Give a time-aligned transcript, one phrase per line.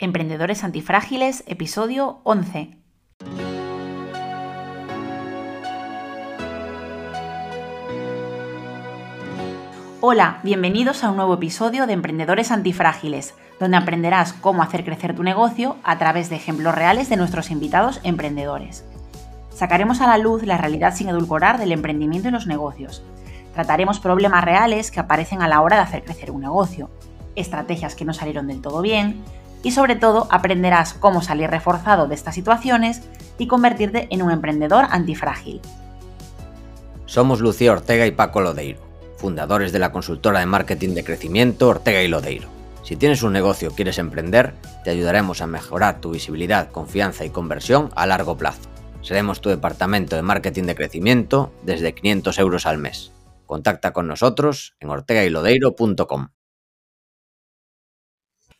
[0.00, 2.76] Emprendedores Antifrágiles, episodio 11.
[10.00, 15.24] Hola, bienvenidos a un nuevo episodio de Emprendedores Antifrágiles, donde aprenderás cómo hacer crecer tu
[15.24, 18.84] negocio a través de ejemplos reales de nuestros invitados emprendedores.
[19.50, 23.02] Sacaremos a la luz la realidad sin edulcorar del emprendimiento y los negocios.
[23.52, 26.88] Trataremos problemas reales que aparecen a la hora de hacer crecer un negocio,
[27.34, 29.24] estrategias que no salieron del todo bien
[29.62, 33.02] y sobre todo aprenderás cómo salir reforzado de estas situaciones
[33.38, 35.60] y convertirte en un emprendedor antifrágil.
[37.06, 38.80] Somos Lucía Ortega y Paco Lodeiro,
[39.16, 42.48] fundadores de la consultora de marketing de crecimiento Ortega y Lodeiro.
[42.82, 47.30] Si tienes un negocio o quieres emprender, te ayudaremos a mejorar tu visibilidad, confianza y
[47.30, 48.60] conversión a largo plazo.
[49.02, 53.12] Seremos tu departamento de marketing de crecimiento desde 500 euros al mes.
[53.46, 56.28] Contacta con nosotros en ortegaylodeiro.com.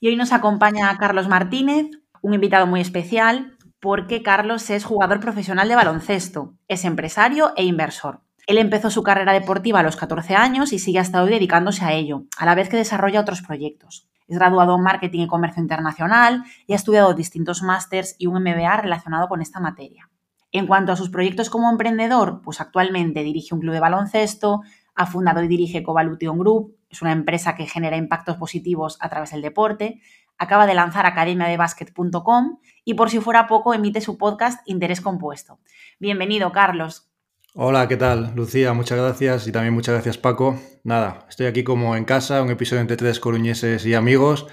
[0.01, 1.87] Y hoy nos acompaña Carlos Martínez,
[2.23, 8.21] un invitado muy especial, porque Carlos es jugador profesional de baloncesto, es empresario e inversor.
[8.46, 11.95] Él empezó su carrera deportiva a los 14 años y sigue hasta hoy dedicándose a
[11.95, 14.09] ello, a la vez que desarrolla otros proyectos.
[14.29, 18.76] Es graduado en Marketing y Comercio Internacional y ha estudiado distintos másters y un MBA
[18.76, 20.09] relacionado con esta materia.
[20.52, 24.63] En cuanto a sus proyectos como emprendedor, pues actualmente dirige un club de baloncesto,
[24.95, 29.31] ha fundado y dirige Covalution Group, es una empresa que genera impactos positivos a través
[29.31, 30.01] del deporte,
[30.39, 35.59] acaba de lanzar academiadebasket.com y por si fuera poco emite su podcast Interés Compuesto.
[35.99, 37.11] Bienvenido, Carlos.
[37.55, 38.33] Hola, ¿qué tal?
[38.37, 40.61] Lucía, muchas gracias y también muchas gracias, Paco.
[40.85, 44.47] Nada, estoy aquí como en casa, un episodio entre tres coruñeses y amigos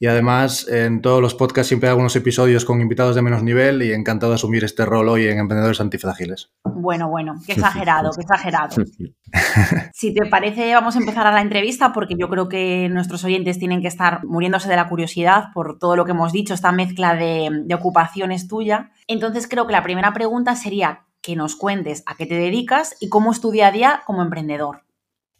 [0.00, 3.82] y además, en todos los podcasts siempre hay algunos episodios con invitados de menos nivel
[3.82, 6.50] y encantado de asumir este rol hoy en Emprendedores Antifrágiles.
[6.64, 8.76] Bueno, bueno, qué exagerado, qué exagerado.
[9.92, 13.58] Si te parece, vamos a empezar a la entrevista porque yo creo que nuestros oyentes
[13.58, 17.16] tienen que estar muriéndose de la curiosidad por todo lo que hemos dicho, esta mezcla
[17.16, 18.92] de, de ocupaciones tuya.
[19.08, 23.08] Entonces, creo que la primera pregunta sería que nos cuentes a qué te dedicas y
[23.08, 24.82] cómo es tu día a día como emprendedor.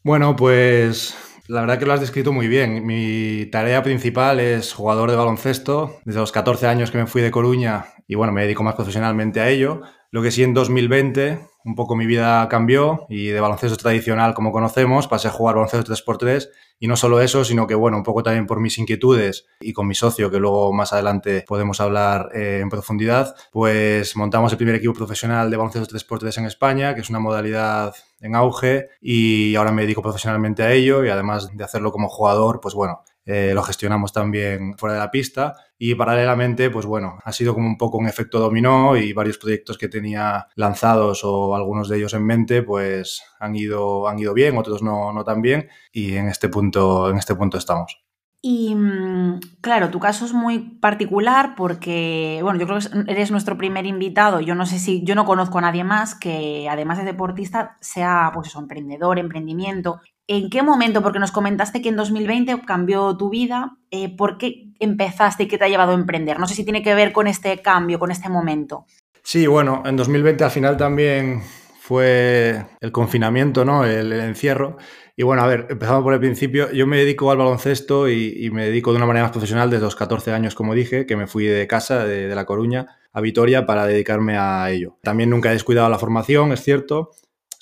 [0.03, 1.17] Bueno, pues
[1.47, 2.87] la verdad que lo has descrito muy bien.
[2.87, 6.01] Mi tarea principal es jugador de baloncesto.
[6.05, 9.41] Desde los 14 años que me fui de Coruña y bueno, me dedico más profesionalmente
[9.41, 9.83] a ello.
[10.11, 14.53] Lo que sí en 2020 un poco mi vida cambió y de baloncesto tradicional como
[14.53, 18.23] conocemos pasé a jugar baloncesto 3x3 y no solo eso, sino que bueno, un poco
[18.23, 22.59] también por mis inquietudes y con mi socio, que luego más adelante podemos hablar eh,
[22.61, 27.09] en profundidad, pues montamos el primer equipo profesional de baloncesto 3x3 en España, que es
[27.09, 31.93] una modalidad en auge y ahora me dedico profesionalmente a ello y además de hacerlo
[31.93, 36.87] como jugador, pues bueno, eh, lo gestionamos también fuera de la pista y paralelamente, pues
[36.87, 41.21] bueno, ha sido como un poco un efecto dominó y varios proyectos que tenía lanzados
[41.25, 45.23] o algunos de ellos en mente, pues han ido, han ido bien, otros no, no
[45.25, 48.04] tan bien y en este punto, en este punto estamos.
[48.47, 53.57] Y mm, claro, tu caso es muy particular porque, bueno, yo creo que eres nuestro
[53.57, 54.43] primer invitado.
[54.43, 58.33] Yo no sé si, yo no conozco a nadie más que, además de deportista, sea,
[58.35, 60.03] pues emprendedor, emprendimiento.
[60.27, 61.01] ¿En qué momento?
[61.01, 63.79] Porque nos comentaste que en 2020 cambió tu vida.
[63.91, 66.39] Eh, ¿Por qué empezaste y qué te ha llevado a emprender?
[66.39, 68.85] No sé si tiene que ver con este cambio, con este momento.
[69.23, 71.41] Sí, bueno, en 2020 al final también
[71.85, 73.85] fue el confinamiento, ¿no?
[73.85, 74.79] El, encierro.
[75.17, 76.73] Y bueno, a ver, empezamos por el principio.
[76.73, 79.95] Yo me dedico al baloncesto y, me dedico de una manera más profesional desde los
[79.95, 83.65] 14 años, como dije, que me fui de casa, de, de La Coruña, a Vitoria
[83.65, 84.97] para dedicarme a ello.
[85.03, 87.13] También nunca he descuidado la formación, es cierto,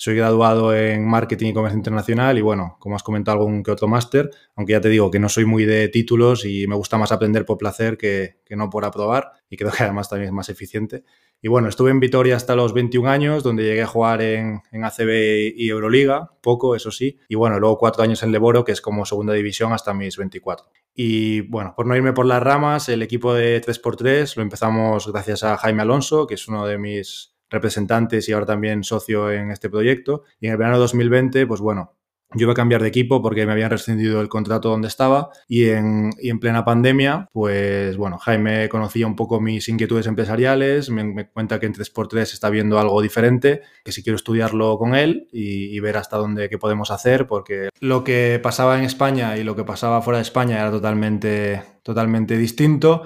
[0.03, 3.87] soy graduado en Marketing y Comercio Internacional y bueno, como has comentado, algún que otro
[3.87, 7.13] máster, aunque ya te digo que no soy muy de títulos y me gusta más
[7.13, 11.05] aprender por placer que, no por aprobar y creo que además también es más eficiente.
[11.41, 14.83] Y bueno, estuve en Vitoria hasta los 21 años, donde llegué a jugar en, en
[14.83, 18.81] ACB y Euroliga, poco, eso sí, y bueno, luego cuatro años en Leboro, que es
[18.81, 20.67] como segunda división hasta mis 24.
[20.93, 25.43] Y bueno, por no irme por las ramas, el equipo de 3x3 lo empezamos gracias
[25.43, 29.69] a Jaime Alonso, que es uno de mis representantes y ahora también socio en este
[29.69, 30.23] proyecto.
[30.41, 31.95] Y en el verano de 2020, pues bueno,
[32.35, 35.69] yo iba a cambiar de equipo porque me habían rescindido el contrato donde estaba y
[35.69, 41.29] en, y en plena pandemia, pues bueno, Jaime conocía un poco mis inquietudes empresariales, me,
[41.29, 45.75] cuenta que en 3x3 está viendo algo diferente, que si quiero estudiarlo con él y,
[45.75, 49.55] y, ver hasta dónde qué podemos hacer, porque lo que pasaba en España y lo
[49.55, 53.03] que pasaba fuera de España era totalmente, totalmente distinto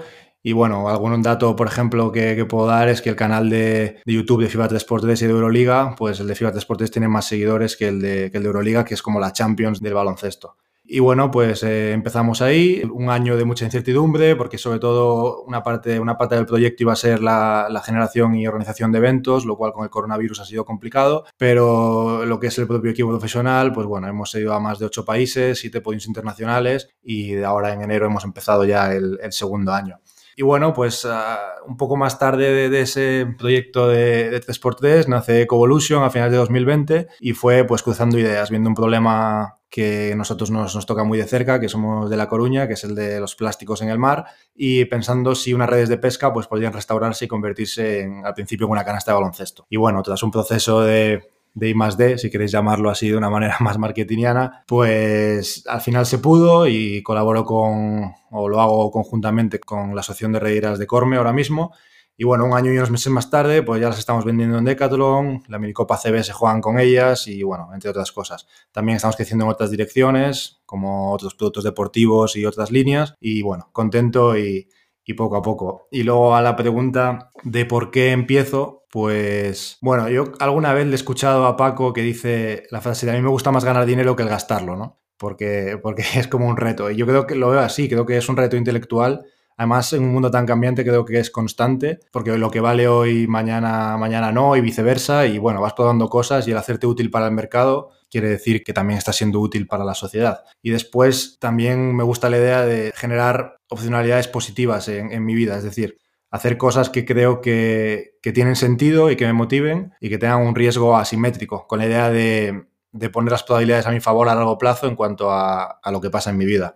[0.48, 4.42] y bueno, algún dato, por ejemplo, que, puedo dar es que el canal de, YouTube
[4.42, 7.90] de FIBA 3x3 y de Euroliga, pues el de FIBA 3x3 tiene más seguidores que
[7.90, 10.56] el, de, que Euroliga, que es como la Champions del baloncesto.
[10.86, 15.64] Y bueno, pues eh, empezamos ahí, un año de mucha incertidumbre, porque sobre todo una
[15.64, 19.58] parte, una parte del proyecto iba a ser la, generación y organización de eventos, lo
[19.58, 23.74] cual con el coronavirus ha sido complicado, pero lo que es el propio equipo profesional,
[23.74, 27.82] pues bueno, hemos ido a más de ocho países, siete podios internacionales y ahora en
[27.82, 30.00] enero hemos empezado ya el segundo año.
[30.39, 35.42] Y bueno, pues uh, un poco más tarde de, ese proyecto de, de 3x3 nace
[35.42, 40.51] Ecovolution a finales de 2020 y fue pues cruzando ideas, viendo un problema que nosotros
[40.51, 43.19] nos, nos, toca muy de cerca, que somos de La Coruña, que es el de
[43.19, 47.25] los plásticos en el mar, y pensando si unas redes de pesca pues podrían restaurarse
[47.25, 49.66] y convertirse en, al principio en una canasta de baloncesto.
[49.72, 53.18] Y bueno, tras un proceso de, de I más D, si queréis llamarlo así de
[53.18, 58.92] una manera más marketingiana, pues al final se pudo y colaboro con, o lo hago
[58.92, 61.74] conjuntamente con la Asociación de Redeiras de Corme ahora mismo,
[62.19, 64.65] y bueno, un año y unos meses más tarde, pues ya las estamos vendiendo en
[64.65, 68.48] Decathlon, la minicopa CB se juegan con ellas y bueno, entre otras cosas.
[68.71, 73.13] También estamos creciendo en otras direcciones, como otros productos deportivos y otras líneas.
[73.19, 74.68] Y bueno, contento y,
[75.07, 75.88] y poco a poco.
[75.89, 80.92] Y luego a la pregunta de por qué empiezo, pues bueno, yo alguna vez le
[80.92, 83.86] he escuchado a Paco que dice la frase de a mí me gusta más ganar
[83.86, 85.00] dinero que el gastarlo, ¿no?
[85.18, 86.92] Porque, porque es como un reto.
[86.92, 89.25] Y yo creo que lo veo así, creo que es un reto intelectual
[89.57, 93.25] Además, en un mundo tan cambiante creo que es constante, porque lo que vale hoy,
[93.25, 97.25] mañana, mañana no, y viceversa, y bueno, vas probando cosas y el hacerte útil para
[97.25, 100.44] el mercado quiere decir que también está siendo útil para la sociedad.
[100.62, 105.64] Y después también me gusta la idea de generar opcionalidades positivas en, mi vida, es
[105.64, 105.98] decir,
[106.30, 110.54] hacer cosas que creo que, tienen sentido y que me motiven y que tengan un
[110.54, 112.66] riesgo asimétrico, con la idea de,
[113.14, 116.31] poner las probabilidades a mi favor a largo plazo en cuanto a, lo que pasa
[116.31, 116.75] en mi vida.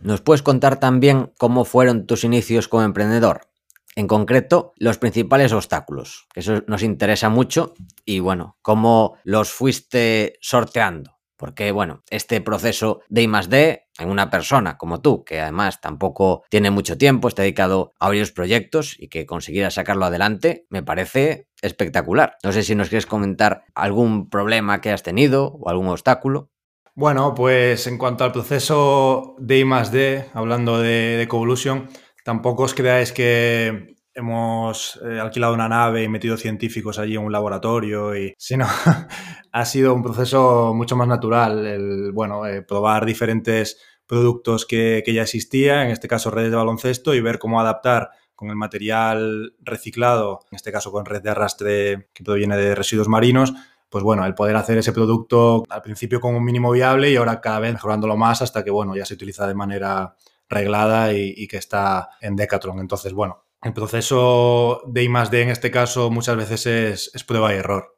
[0.00, 3.48] ¿Nos puedes contar también cómo fueron tus inicios como emprendedor?
[3.96, 7.74] En concreto, los principales obstáculos, que eso nos interesa mucho,
[8.04, 11.16] y bueno, cómo los fuiste sorteando.
[11.36, 16.42] Porque, bueno, este proceso de I D en una persona como tú, que además tampoco
[16.48, 21.48] tiene mucho tiempo, está dedicado a varios proyectos y que consiguiera sacarlo adelante, me parece
[21.62, 22.36] espectacular.
[22.44, 26.50] No sé si nos quieres comentar algún problema que has tenido o algún obstáculo.
[26.94, 31.28] Bueno, pues en cuanto al proceso de I D, hablando de, de
[32.24, 37.30] tampoco os creáis que hemos eh, alquilado una nave y metido científicos allí en un
[37.30, 38.66] laboratorio, y, sino
[39.52, 45.12] ha sido un proceso mucho más natural, el, bueno, eh, probar diferentes productos que, que
[45.12, 49.54] ya existían, en este caso redes de baloncesto, y ver cómo adaptar con el material
[49.60, 53.52] reciclado, en este caso con red de arrastre que proviene de residuos marinos,
[53.90, 57.40] pues bueno, el poder hacer ese producto al principio como un mínimo viable y ahora
[57.40, 60.16] cada vez mejorándolo más hasta que, bueno, ya se utiliza de manera
[60.48, 62.80] reglada y, y que está en Decathlon.
[62.80, 67.24] Entonces, bueno, el proceso de I más D en este caso muchas veces es, es
[67.24, 67.96] prueba y error.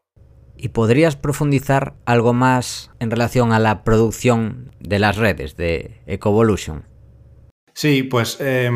[0.56, 6.84] ¿Y podrías profundizar algo más en relación a la producción de las redes de Ecovolution?
[7.74, 8.70] Sí, pues eh,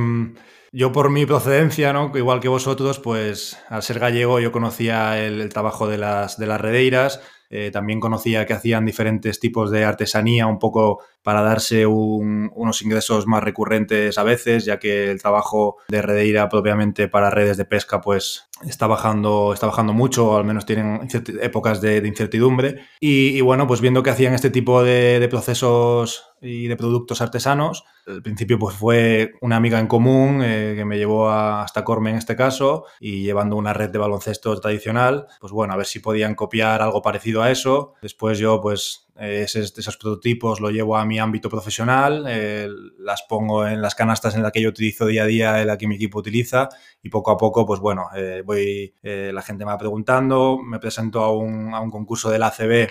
[0.70, 2.12] yo por mi procedencia, ¿no?
[2.14, 6.46] igual que vosotros, pues al ser gallego yo conocía el, el trabajo de las, de
[6.46, 7.20] las redeiras,
[7.55, 12.82] eh, también conocía que hacían diferentes tipos de artesanía, un poco para darse un, unos
[12.82, 17.64] ingresos más recurrentes a veces, ya que el trabajo de redeira propiamente para redes de
[17.64, 21.08] pesca pues está bajando, está bajando mucho, o al menos tienen
[21.40, 22.86] épocas de, incertidumbre.
[23.00, 27.84] Y, bueno, pues viendo que hacían este tipo de, procesos y de productos artesanos.
[28.06, 32.16] Al principio pues fue una amiga en común eh, que me llevó hasta Corme en
[32.16, 36.34] este caso y llevando una red de baloncesto tradicional, pues bueno, a ver si podían
[36.34, 37.94] copiar algo parecido a eso.
[38.02, 42.68] Después yo pues esos, esos, prototipos lo llevo a mi ámbito profesional, eh,
[42.98, 45.78] las pongo en las canastas en las que yo utilizo día a día, en la
[45.78, 46.68] que mi equipo utiliza
[47.02, 51.20] y poco a poco pues bueno, eh, voy, la gente me va preguntando, me presento
[51.22, 52.90] a un, a un concurso del ACB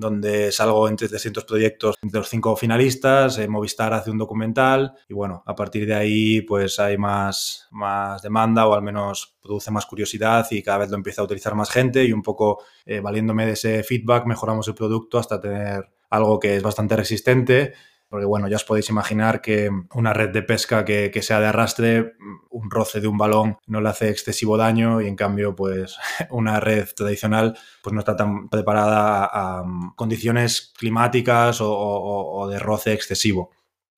[0.00, 5.14] donde salgo entre 300 proyectos entre los cinco finalistas, eh, Movistar hace un documental y
[5.14, 9.86] bueno, a partir de ahí pues hay más, más demanda o al menos produce más
[9.86, 13.46] curiosidad y cada vez lo empieza a utilizar más gente y un poco eh, valiéndome
[13.46, 17.74] de ese feedback mejoramos el producto hasta tener algo que es bastante resistente
[18.10, 22.14] porque bueno, ya os podéis imaginar que una red de pesca que, sea de arrastre,
[22.50, 25.96] un roce de un balón no le hace excesivo daño y en cambio pues
[26.30, 29.64] una red tradicional pues no está tan preparada a,
[29.94, 33.52] condiciones climáticas o, o, o de roce excesivo.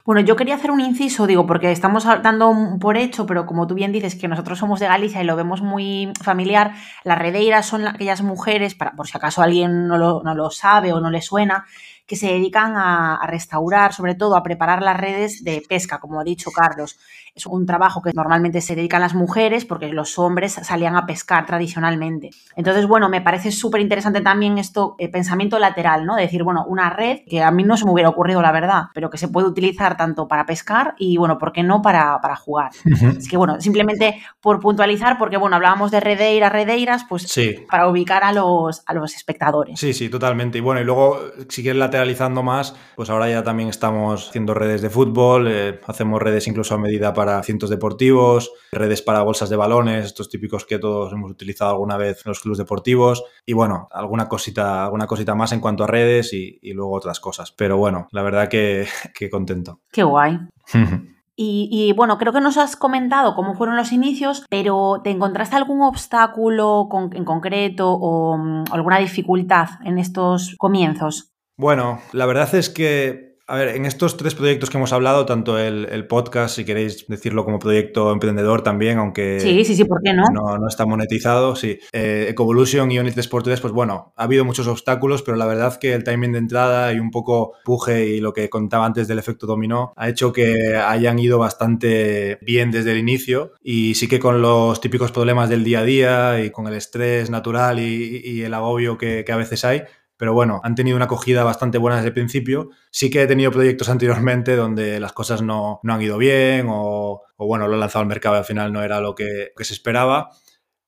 [0.05, 3.75] Bueno, yo quería hacer un inciso, digo, porque estamos dando por hecho, pero como tú
[3.75, 6.73] bien dices que nosotros somos de Galicia y lo vemos muy familiar,
[7.05, 10.93] las redeiras son aquellas mujeres, para, por si acaso alguien no lo, no lo sabe
[10.93, 11.67] o no le suena,
[12.07, 16.21] que se dedican a, a, restaurar, sobre todo a preparar las redes de pesca, como
[16.21, 16.99] ha dicho Carlos.
[17.35, 21.47] Es un trabajo que normalmente se dedican las mujeres porque los hombres salían a pescar
[21.47, 22.29] tradicionalmente.
[22.57, 26.17] Entonces, bueno, me parece súper interesante también esto, el pensamiento lateral, ¿no?
[26.17, 28.83] De decir, bueno, una red que a mí no se me hubiera ocurrido, la verdad,
[28.93, 32.37] pero que se puede utilizar tanto para pescar y, bueno, ¿por qué no para, para
[32.37, 32.71] jugar?
[32.85, 33.17] Uh -huh.
[33.17, 37.65] Es que, bueno, simplemente por puntualizar, porque, bueno, hablábamos de redeiras, redeiras, pues sí.
[37.71, 39.81] para ubicar a los, a los espectadores.
[39.81, 40.59] Sí, sí, totalmente.
[40.59, 44.83] Y bueno, y luego, si quieres lateralizando más, pues ahora ya también estamos haciendo redes
[44.83, 49.49] de fútbol, eh, hacemos redes incluso a medida para para cientos deportivos, redes para bolsas
[49.49, 53.23] de balones, estos típicos que todos hemos utilizado alguna vez en los clubes deportivos.
[53.47, 57.53] Y bueno, alguna cosita, alguna cosita más en cuanto a redes y, luego otras cosas.
[57.53, 59.83] Pero bueno, la verdad que, que contento.
[59.93, 60.37] Qué guay.
[61.35, 65.83] Y, bueno, creo que nos has comentado cómo fueron los inicios, pero ¿te encontraste algún
[65.83, 71.33] obstáculo en concreto o mm, alguna dificultad en estos comienzos?
[71.57, 75.59] Bueno, la verdad es que a ver, en estos tres proyectos que hemos hablado, tanto
[75.59, 80.13] el, podcast, si queréis decirlo como proyecto emprendedor también, aunque sí, sí, sí, ¿por qué
[80.13, 80.25] no?
[80.33, 81.79] No, está monetizado, sí.
[81.93, 85.79] Eh, Ecovolution y Unit Sport 3, pues bueno, ha habido muchos obstáculos, pero la verdad
[85.79, 89.19] que el timing de entrada y un poco puje y lo que contaba antes del
[89.19, 94.19] efecto dominó ha hecho que hayan ido bastante bien desde el inicio y sí que
[94.19, 98.55] con los típicos problemas del día a día y con el estrés natural y, el
[98.55, 99.83] agobio que a veces hay,
[100.23, 102.71] pero bueno, han tenido una acogida bastante buena desde el principio.
[102.93, 107.67] Sí que he tenido proyectos anteriormente donde las cosas no, han ido bien o, bueno,
[107.67, 110.31] lo he lanzado al mercado y al final no era lo que, se esperaba.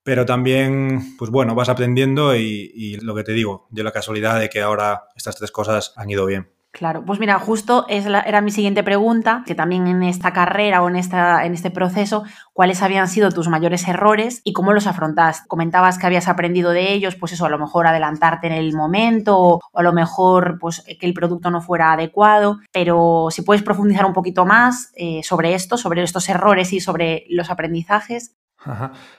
[0.05, 4.49] Pero también, pues bueno, vas aprendiendo y, lo que te digo, de la casualidad de
[4.49, 6.54] que ahora estas tres cosas han ido bien.
[6.75, 10.97] Claro, pues mira, justo era mi siguiente pregunta, que también en esta carrera o en,
[10.97, 15.47] esta, en este proceso, ¿cuáles habían sido tus mayores errores y cómo los afrontaste?
[15.47, 19.39] Comentabas que habías aprendido de ellos, pues eso, a lo mejor adelantarte en el momento
[19.39, 24.05] o, a lo mejor pues que el producto no fuera adecuado, pero si puedes profundizar
[24.05, 28.35] un poquito más eh, sobre esto, sobre estos errores y sobre los aprendizajes.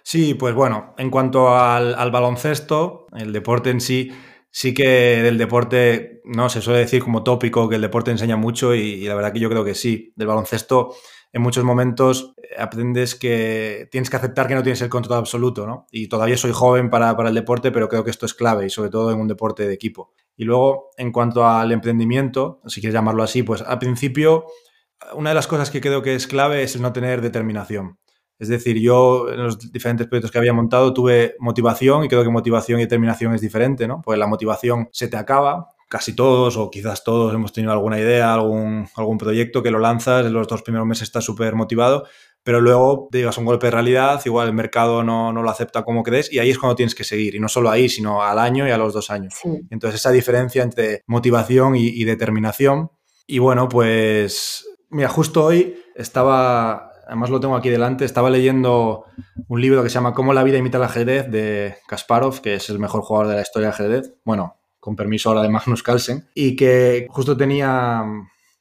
[0.04, 4.12] Sí, pues bueno, en cuanto al baloncesto, el deporte en sí,
[4.56, 8.74] sí que del deporte, no, se suele decir como tópico que el deporte enseña mucho
[8.74, 10.14] y, la verdad que yo creo que sí.
[10.16, 10.96] Del baloncesto,
[11.34, 15.68] en muchos momentos eh, aprendes que tienes que aceptar que no tienes el control absoluto,
[15.68, 15.88] ¿no?
[15.92, 18.90] Y todavía soy joven para, el deporte, pero creo que esto es clave y sobre
[18.90, 20.14] todo en un deporte de equipo.
[20.38, 24.46] Y luego, en cuanto al emprendimiento, si quieres llamarlo así, pues al principio,
[25.16, 28.00] una de las cosas que creo que es clave es no tener determinación.
[28.38, 32.30] Es decir, yo en los diferentes proyectos que había montado tuve motivación y creo que
[32.30, 34.02] motivación y determinación es diferente, ¿no?
[34.04, 38.34] Pues la motivación se te acaba, casi todos o quizás todos hemos tenido alguna idea,
[38.34, 42.06] algún, algún proyecto que lo lanzas, en los dos primeros meses estás súper motivado,
[42.44, 46.04] pero luego te llevas un golpe de realidad, igual el mercado no, lo acepta como
[46.04, 48.68] crees y ahí es cuando tienes que seguir, y no solo ahí, sino al año
[48.68, 49.36] y a los dos años.
[49.70, 52.92] Entonces esa diferencia entre motivación y determinación.
[53.28, 59.06] Y bueno, pues mira, justo hoy estaba además lo tengo aquí delante, estaba leyendo
[59.48, 62.70] un libro que se llama Cómo la vida imita el ajedrez de Kasparov, que es
[62.70, 66.28] el mejor jugador de la historia del ajedrez, bueno, con permiso ahora de Magnus Carlsen,
[66.34, 68.04] y que justo tenía,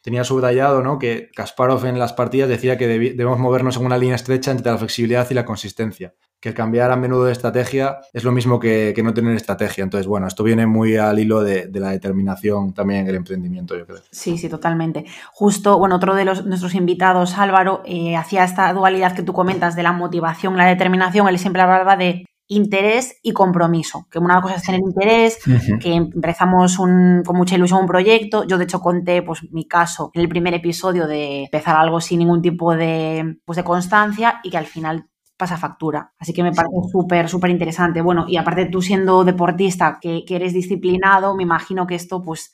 [0.04, 0.98] tenía subrayado ¿no?
[0.98, 4.76] que Kasparov en las partidas decía que debemos movernos en una línea estrecha entre la
[4.76, 8.94] flexibilidad y la consistencia que el cambiar a menudo de estrategia es lo mismo que,
[9.02, 9.82] no tener estrategia.
[9.82, 13.86] Entonces, bueno, esto viene muy al hilo de, la determinación también en el emprendimiento, yo
[13.86, 14.00] creo.
[14.10, 15.06] Sí, sí, totalmente.
[15.32, 19.84] Justo, bueno, otro de nuestros invitados, Álvaro, eh, hacía esta dualidad que tú comentas de
[19.84, 21.28] la motivación, la determinación.
[21.28, 25.38] Él siempre hablaba de interés y compromiso, que una cosa es tener interés,
[25.80, 30.20] que empezamos con mucha ilusión un proyecto, yo de hecho conté pues mi caso en
[30.20, 34.58] el primer episodio de empezar algo sin ningún tipo de, pues, de constancia y que
[34.58, 36.12] al final pasa factura.
[36.18, 38.00] Así que me parece súper, súper interesante.
[38.02, 42.52] Bueno, y aparte tú siendo deportista, que, que, eres disciplinado, me imagino que esto pues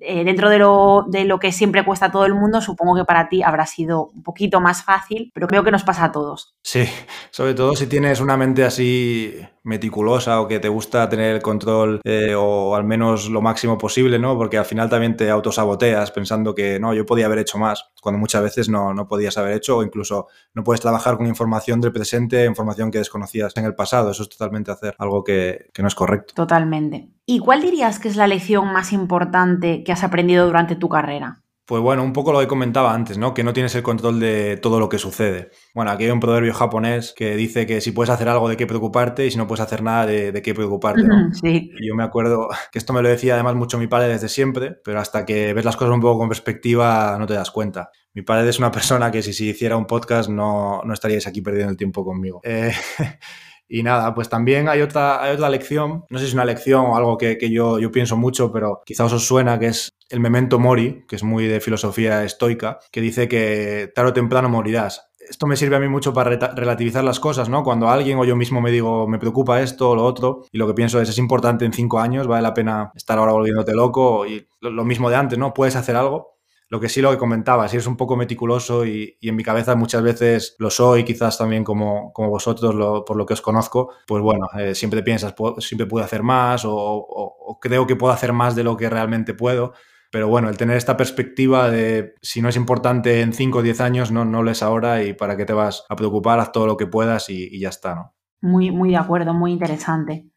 [0.00, 3.04] eh, dentro de lo, de lo que siempre cuesta a todo el mundo, supongo que
[3.04, 6.54] para ti habrá sido un poquito más fácil, pero creo que nos pasa a todos.
[6.62, 6.84] Sí,
[7.30, 12.00] sobre todo si tienes una mente así meticulosa o que te gusta tener el control
[12.04, 14.36] eh, o al menos lo máximo posible, ¿no?
[14.38, 18.18] Porque al final también te autosaboteas pensando que no, yo podía haber hecho más, cuando
[18.18, 21.92] muchas veces no, no podías haber hecho o incluso no puedes trabajar con información del
[21.92, 24.12] presente, información que desconocías en el pasado.
[24.12, 26.34] Eso es totalmente hacer algo que, que no es correcto.
[26.34, 27.10] Totalmente.
[27.26, 31.42] ¿Y cuál dirías que es la lección más importante que has aprendido durante tu carrera?
[31.66, 33.34] Pues bueno, un poco lo que comentaba antes, ¿no?
[33.34, 35.50] Que no tienes el control de todo lo que sucede.
[35.74, 38.68] Bueno, aquí hay un proverbio japonés que dice que si puedes hacer algo de qué
[38.68, 41.34] preocuparte y si no puedes hacer nada de, qué preocuparte, ¿no?
[41.34, 41.72] Sí.
[41.76, 44.76] Y yo me acuerdo que esto me lo decía además mucho mi padre desde siempre,
[44.84, 47.90] pero hasta que ves las cosas un poco con perspectiva no te das cuenta.
[48.14, 51.42] Mi padre es una persona que si, si hiciera un podcast no, no estaríais aquí
[51.42, 52.40] perdiendo el tiempo conmigo.
[52.44, 52.72] Eh,
[53.68, 56.86] Y nada, pues también hay otra, hay otra lección, no sé si es una lección
[56.86, 60.58] o algo que, yo, yo pienso mucho, pero quizás os suena, que es el memento
[60.58, 65.08] mori, que es muy de filosofía estoica, que dice que tarde o temprano morirás.
[65.28, 67.64] Esto me sirve a mí mucho para relativizar las cosas, ¿no?
[67.64, 70.68] Cuando alguien o yo mismo me digo, me preocupa esto o lo otro, y lo
[70.68, 74.24] que pienso es, es importante en cinco años, vale la pena estar ahora volviéndote loco,
[74.24, 75.52] y lo mismo de antes, ¿no?
[75.52, 76.35] Puedes hacer algo,
[76.68, 79.76] lo que sí lo que comentaba, si eres un poco meticuloso y, en mi cabeza
[79.76, 82.74] muchas veces lo soy, quizás también como, como vosotros
[83.06, 87.58] por lo que os conozco, pues bueno, eh, siempre piensas, siempre puedo hacer más o,
[87.60, 89.72] creo que puedo hacer más de lo que realmente puedo.
[90.12, 93.80] Pero bueno, el tener esta perspectiva de si no es importante en 5 o 10
[93.80, 96.66] años, no, no lo es ahora y para qué te vas a preocupar, haz todo
[96.66, 98.14] lo que puedas y, y ya está, ¿no?
[98.40, 100.30] Muy, muy de acuerdo, muy interesante.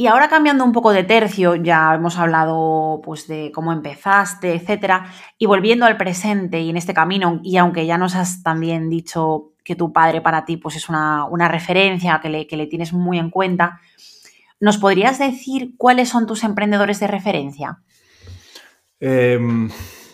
[0.00, 5.12] Y ahora cambiando un poco de tercio, ya hemos hablado pues de cómo empezaste, etcétera,
[5.36, 9.52] y volviendo al presente y en este camino, y aunque ya nos has también dicho
[9.62, 12.94] que tu padre para ti pues es una, una referencia que le, que le, tienes
[12.94, 13.78] muy en cuenta,
[14.58, 17.82] ¿nos podrías decir cuáles son tus emprendedores de referencia?
[19.00, 19.38] Eh,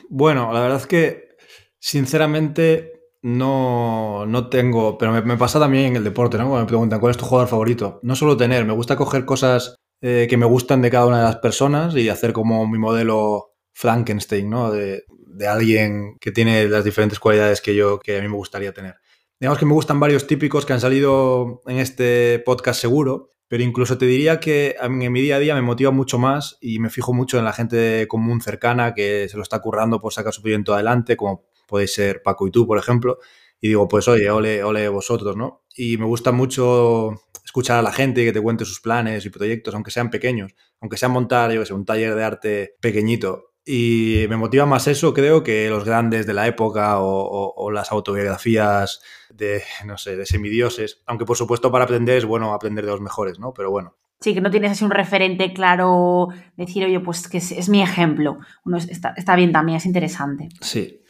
[0.09, 1.37] bueno, la verdad es que
[1.79, 2.96] sinceramente
[3.27, 6.45] no, no tengo, pero me, pasa también en el deporte, ¿no?
[6.45, 7.99] Cuando me preguntan cuál es tu jugador favorito.
[8.05, 11.25] No solo tener, me gusta coger cosas eh, que me gustan de cada una de
[11.25, 14.71] las personas y hacer como mi modelo Frankenstein, ¿no?
[14.71, 18.73] De, de, alguien que tiene las diferentes cualidades que yo, que a mí me gustaría
[18.73, 18.95] tener.
[19.41, 23.99] Digamos que me gustan varios típicos que han salido en este podcast seguro, pero incluso
[23.99, 27.13] te diría que en mi día a día me motiva mucho más y me fijo
[27.13, 30.75] mucho en la gente común cercana que se lo está currando por sacar su proyecto
[30.75, 33.19] adelante, como podéis ser Paco y tú, por ejemplo,
[33.61, 35.65] y digo, pues oye, ole, ole vosotros, ¿no?
[35.75, 37.11] Y me gusta mucho
[37.45, 40.97] escuchar a la gente que te cuente sus planes y proyectos, aunque sean pequeños, aunque
[40.97, 43.53] sean montar, yo que sé, un taller de arte pequeñito.
[43.65, 47.91] Y me motiva más eso, creo, que los grandes de la época o, o las
[47.91, 51.03] autobiografías de, no sé, de semidioses.
[51.07, 53.53] Aunque, por supuesto, para aprender es bueno aprender de los mejores, ¿no?
[53.53, 57.53] Pero bueno, Sí, que no tienes así un referente claro, decir, oye, pues que es,
[57.53, 58.39] es mi ejemplo.
[58.65, 60.49] Uno está, está, bien también, es interesante.
[60.61, 61.03] Sí.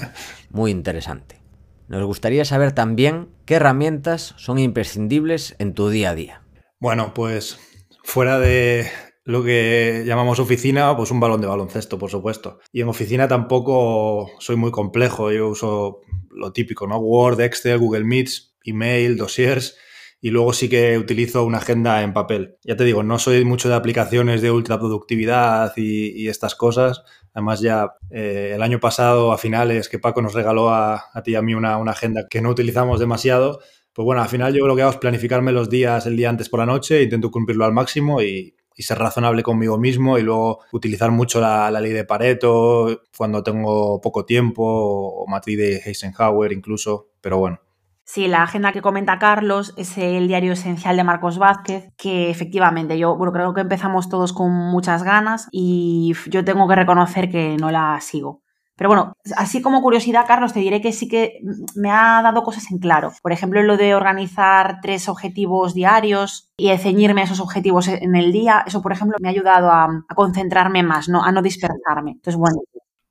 [0.50, 1.40] Muy interesante.
[1.88, 6.42] Nos gustaría saber también qué herramientas son imprescindibles en tu día a día.
[6.78, 7.58] Bueno, pues
[8.04, 8.88] fuera de
[9.24, 12.60] lo que llamamos oficina, pues un balón de baloncesto, por supuesto.
[12.72, 16.00] Y en oficina tampoco soy muy complejo, yo uso
[16.30, 16.98] lo típico, ¿no?
[16.98, 19.76] Word, Excel, Google Meets, email, dossiers
[20.24, 22.56] y luego sí que utilizo una agenda en papel.
[22.62, 27.02] Ya te digo, no soy mucho de aplicaciones de ultraproductividad y, y estas cosas.
[27.34, 31.32] Además ya eh, el año pasado, a finales, que Paco nos regaló a, a ti
[31.32, 33.58] y a mí una, una, agenda que no utilizamos demasiado,
[33.92, 36.48] pues bueno, al final yo lo que hago es planificarme los días el día antes
[36.48, 41.12] por la noche, intento cumplirlo al máximo y, ser razonable conmigo mismo y luego utilizar
[41.12, 47.38] mucho la, ley de Pareto cuando tengo poco tiempo o matriz de Eisenhower incluso, pero
[47.38, 47.60] bueno.
[48.04, 52.98] Sí, la agenda que comenta Carlos es el diario esencial de Marcos Vázquez, que efectivamente
[52.98, 57.56] yo bueno, creo que empezamos todos con muchas ganas y yo tengo que reconocer que
[57.58, 58.42] no la sigo.
[58.76, 61.38] Pero bueno, así como curiosidad, Carlos, te diré que sí que
[61.76, 63.12] me ha dado cosas en claro.
[63.22, 68.16] Por ejemplo, lo de organizar tres objetivos diarios y de ceñirme a esos objetivos en
[68.16, 71.22] el día, eso, por ejemplo, me ha ayudado a, a concentrarme más, ¿no?
[71.22, 72.12] a no dispersarme.
[72.12, 72.56] Entonces, bueno,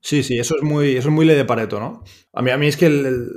[0.01, 2.03] Sí, sí, eso es muy, eso es muy ley de Pareto, ¿no?
[2.33, 3.29] A mí, a mí es que el,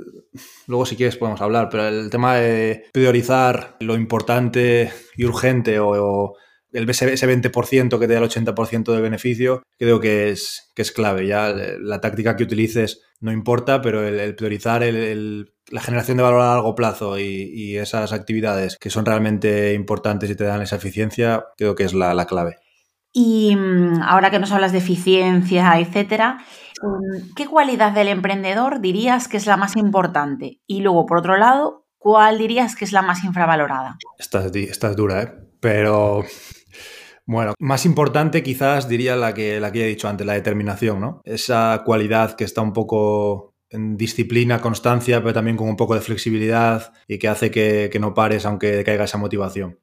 [0.67, 5.89] luego si quieres podemos hablar, pero el tema de priorizar lo importante y urgente o,
[5.89, 6.33] o
[6.71, 10.91] el, ese 20% que te da el 80% de beneficio, creo que es, que es
[10.91, 11.27] clave.
[11.27, 16.23] Ya la táctica que utilices no importa, pero el, el priorizar el, la generación de
[16.23, 20.61] valor a largo plazo y, y, esas actividades que son realmente importantes y te dan
[20.61, 22.57] esa eficiencia, creo que es la, la clave.
[23.17, 26.39] Y mm, ahora que nos hablas de eficiencia, etcétera,
[26.83, 30.59] mm, ¿qué cualidad del emprendedor dirías que es la más importante?
[30.67, 33.97] Y luego, por otro lado, ¿cuál dirías que es la más infravalorada?
[34.19, 35.33] Esta, esta es dura, ¿eh?
[35.61, 36.25] Pero
[37.25, 41.21] bueno, más importante quizás diría la que, la que he dicho antes, la determinación, ¿no?
[41.23, 46.01] Esa cualidad que está un poco en disciplina, constancia, pero también con un poco de
[46.01, 49.79] flexibilidad y que hace que, que no pares aunque caiga esa motivación.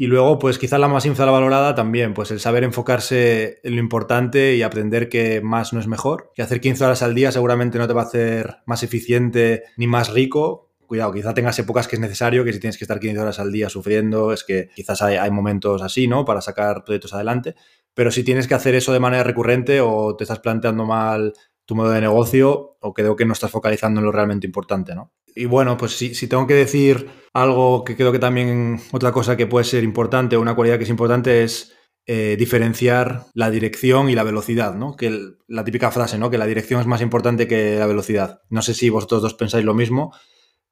[0.00, 4.56] Y luego, pues quizás la más infravalorada también, pues el saber enfocarse en lo importante
[4.56, 7.86] y aprender que más no es mejor, que hacer 15 horas al día seguramente no
[7.86, 10.72] te va a hacer más eficiente ni más rico.
[10.86, 13.52] Cuidado, quizá tengas épocas que es necesario, que si tienes que estar 15 horas al
[13.52, 16.24] día sufriendo, es que quizás hay, hay momentos así, ¿no?
[16.24, 17.54] Para sacar proyectos adelante.
[17.92, 21.34] Pero si tienes que hacer eso de manera recurrente o te estás planteando mal
[21.66, 25.12] tu modo de negocio o creo que no estás focalizando en lo realmente importante, ¿no?
[25.34, 29.46] Y bueno, pues si, tengo que decir algo que creo que también otra cosa que
[29.46, 31.72] puede ser importante una cualidad que es importante es
[32.06, 34.96] eh, diferenciar la dirección y la velocidad, ¿no?
[34.96, 35.16] Que
[35.46, 36.30] la típica frase, ¿no?
[36.30, 38.40] Que la dirección es más importante que la velocidad.
[38.48, 40.12] No sé si vosotros dos pensáis lo mismo,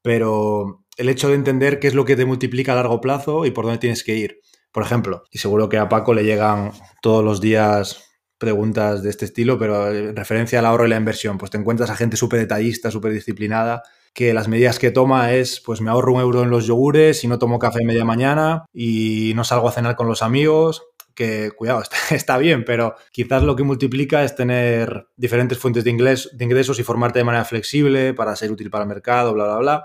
[0.03, 3.51] pero el hecho de entender qué es lo que te multiplica a largo plazo y
[3.51, 4.41] por dónde tienes que ir.
[4.73, 8.05] Por ejemplo, y seguro que a Paco le llegan todos los días
[8.39, 11.91] preguntas de este estilo, pero en referencia al ahorro y la inversión, pues te encuentras
[11.91, 13.83] a gente súper detallista, súper disciplinada,
[14.19, 17.29] que las medidas que toma es, pues me ahorro un euro en los yogures y
[17.29, 21.85] no tomo café media mañana y no salgo a cenar con los amigos, que cuidado,
[22.11, 27.21] está, bien, pero quizás lo que multiplica es tener diferentes fuentes de ingresos y formarte
[27.21, 29.85] de manera flexible para ser útil para el mercado, bla, bla, bla.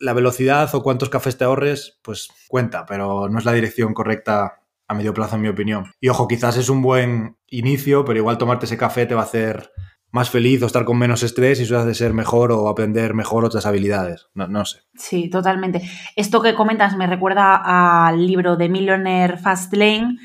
[0.00, 4.64] La velocidad o cuántos cafés te ahorres, pues cuenta, pero no es la dirección correcta
[4.88, 5.92] a medio plazo, en mi opinión.
[6.00, 9.26] Y ojo, quizás es un buen inicio, pero igual tomarte ese café te va a
[9.26, 9.70] hacer
[10.14, 13.44] más feliz o estar con menos estrés y eso hace ser mejor o aprender mejor
[13.44, 14.28] otras habilidades.
[14.32, 14.78] No, no, sé.
[14.94, 15.82] Sí, totalmente.
[16.14, 20.18] Esto que comentas me recuerda al libro de Millionaire Fast Lane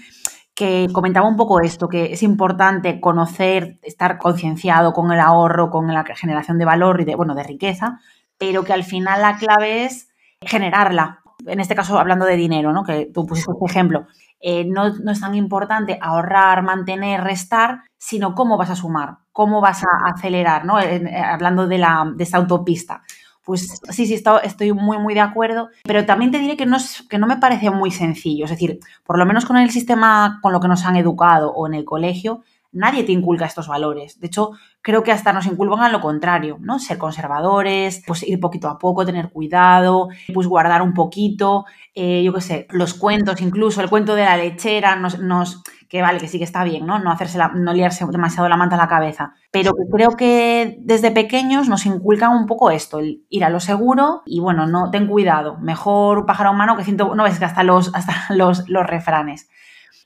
[0.54, 5.92] que comentaba un poco esto, que es importante conocer, estar concienciado con el ahorro, con
[5.92, 8.00] la generación de valor y bueno, de riqueza,
[8.38, 11.19] pero que al final la clave es generarla.
[11.46, 12.84] En este caso, hablando de dinero, ¿no?
[12.84, 14.08] Que tú pusiste este ejemplo.
[14.42, 19.84] Eh, no, es tan importante ahorrar, mantener, restar, sino cómo vas a sumar, cómo vas
[19.84, 20.80] a acelerar, ¿no?
[20.80, 23.04] Eh, hablando de, la, de autopista.
[23.44, 26.78] Pues sí, sí, estoy muy, muy de acuerdo, pero también te diré que no,
[27.10, 28.46] que no me parece muy sencillo.
[28.46, 31.66] Es decir, por lo menos con el sistema con lo que nos han educado o
[31.66, 34.20] en el colegio, nadie te inculca estos valores.
[34.20, 34.52] De hecho,
[34.82, 36.80] creo que hasta nos inculcan a lo contrario, ¿no?
[36.80, 42.34] Ser conservadores, pues ir poquito a poco, tener cuidado, pues guardar un poquito, eh, yo
[42.34, 46.28] qué sé, los cuentos, incluso el cuento de la lechera, nos, nos que vale, que
[46.28, 47.00] sí que está bien, ¿no?
[47.00, 49.34] No, hacerse no liarse demasiado la manta a la cabeza.
[49.52, 54.22] Pero creo que desde pequeños nos inculcan un poco esto, el ir a lo seguro
[54.28, 55.58] y bueno, no, ten cuidado.
[55.58, 59.50] Mejor pájaro humano que ciento, no ves que hasta los, hasta los, los refranes.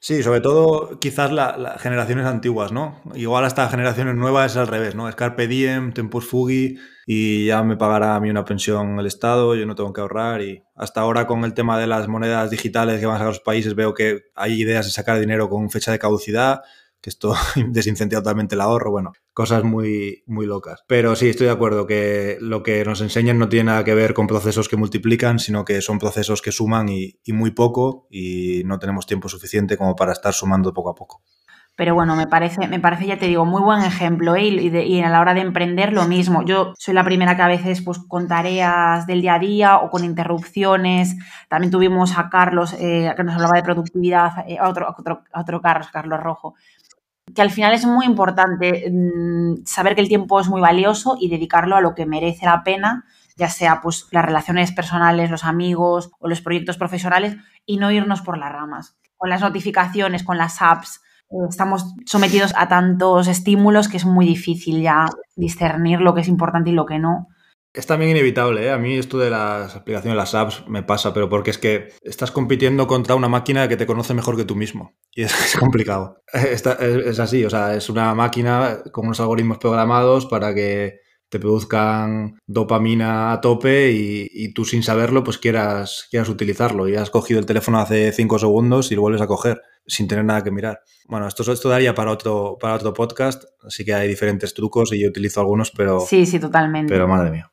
[0.05, 3.01] Sí, sobre todo quizás las generaciones antiguas, ¿no?
[3.15, 5.07] Igual hasta generaciones nuevas es al revés, ¿no?
[5.07, 5.15] Es
[5.47, 9.75] Diem, Tempus Fugi y ya me pagará a mí una pensión el Estado, yo no
[9.75, 13.15] tengo que ahorrar y hasta ahora con el tema de las monedas digitales que van
[13.15, 16.63] a sacar los países veo que hay ideas de sacar dinero con fecha de caducidad,
[17.03, 17.35] que esto
[17.67, 20.83] desincentiva totalmente el ahorro, bueno, cosas muy, muy locas.
[20.87, 24.13] Pero sí, estoy de acuerdo que lo que nos enseñan no tiene nada que ver
[24.13, 28.79] con procesos que multiplican, sino que son procesos que suman y, muy poco y no
[28.79, 31.21] tenemos tiempo suficiente como para estar sumando poco a poco.
[31.75, 34.43] Pero bueno, me parece, me parece, ya te digo, muy buen ejemplo ¿eh?
[34.43, 36.43] y, a la hora de emprender lo mismo.
[36.45, 39.89] Yo soy la primera que a veces pues con tareas del día a día o
[39.89, 41.15] con interrupciones.
[41.49, 45.87] También tuvimos a Carlos eh, que nos hablaba de productividad, eh, otro, otro, otro Carlos,
[45.91, 46.53] Carlos Rojo,
[47.33, 51.29] que al final es muy importante mm, saber que el tiempo es muy valioso y
[51.29, 56.11] dedicarlo a lo que merece la pena, ya sea pues las relaciones personales, los amigos
[56.19, 58.97] o los proyectos profesionales y no irnos por las ramas.
[59.17, 64.25] Con las notificaciones, con las apps, eh, estamos sometidos a tantos estímulos que es muy
[64.25, 67.27] difícil ya discernir lo que es importante y lo que no.
[67.73, 68.71] Es también inevitable, ¿eh?
[68.71, 72.29] A mí esto de las aplicaciones, las apps, me pasa, pero porque es que estás
[72.29, 74.95] compitiendo contra una máquina que te conoce mejor que tú mismo.
[75.11, 76.21] Y es, complicado.
[76.33, 82.37] es, así, o sea, es una máquina con unos algoritmos programados para que te produzcan
[82.45, 86.87] dopamina a tope y, tú sin saberlo, pues quieras, quieras utilizarlo.
[86.87, 90.25] Y has cogido el teléfono hace cinco segundos y lo vuelves a coger sin tener
[90.25, 90.81] nada que mirar.
[91.07, 95.01] Bueno, esto, esto daría para otro, para otro podcast, así que hay diferentes trucos y
[95.01, 96.01] yo utilizo algunos, pero...
[96.01, 96.93] Sí, sí, totalmente.
[96.93, 97.52] Pero madre mía.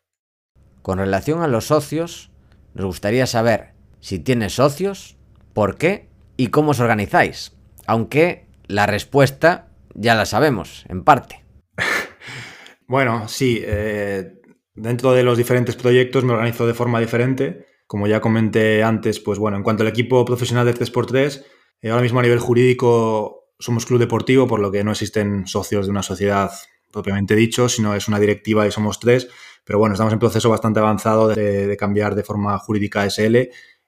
[0.91, 2.33] Con relación a los socios,
[2.75, 5.17] nos gustaría saber si tienes socios,
[5.53, 7.57] por qué y cómo os organizáis.
[7.87, 11.45] Aunque la respuesta ya la sabemos, en parte.
[12.89, 13.63] bueno, sí.
[13.65, 14.33] Eh,
[14.75, 17.67] dentro de los diferentes proyectos me organizo de forma diferente.
[17.87, 21.45] Como ya comenté antes, pues bueno, en cuanto al equipo profesional de 3x3,
[21.83, 25.87] eh, ahora mismo a nivel jurídico somos club deportivo, por lo que no existen socios
[25.87, 26.51] de una sociedad
[26.91, 29.29] propiamente dicho, sino es una directiva y somos tres.
[29.71, 33.37] Pero bueno, estamos en proceso bastante avanzado de, cambiar de forma jurídica SL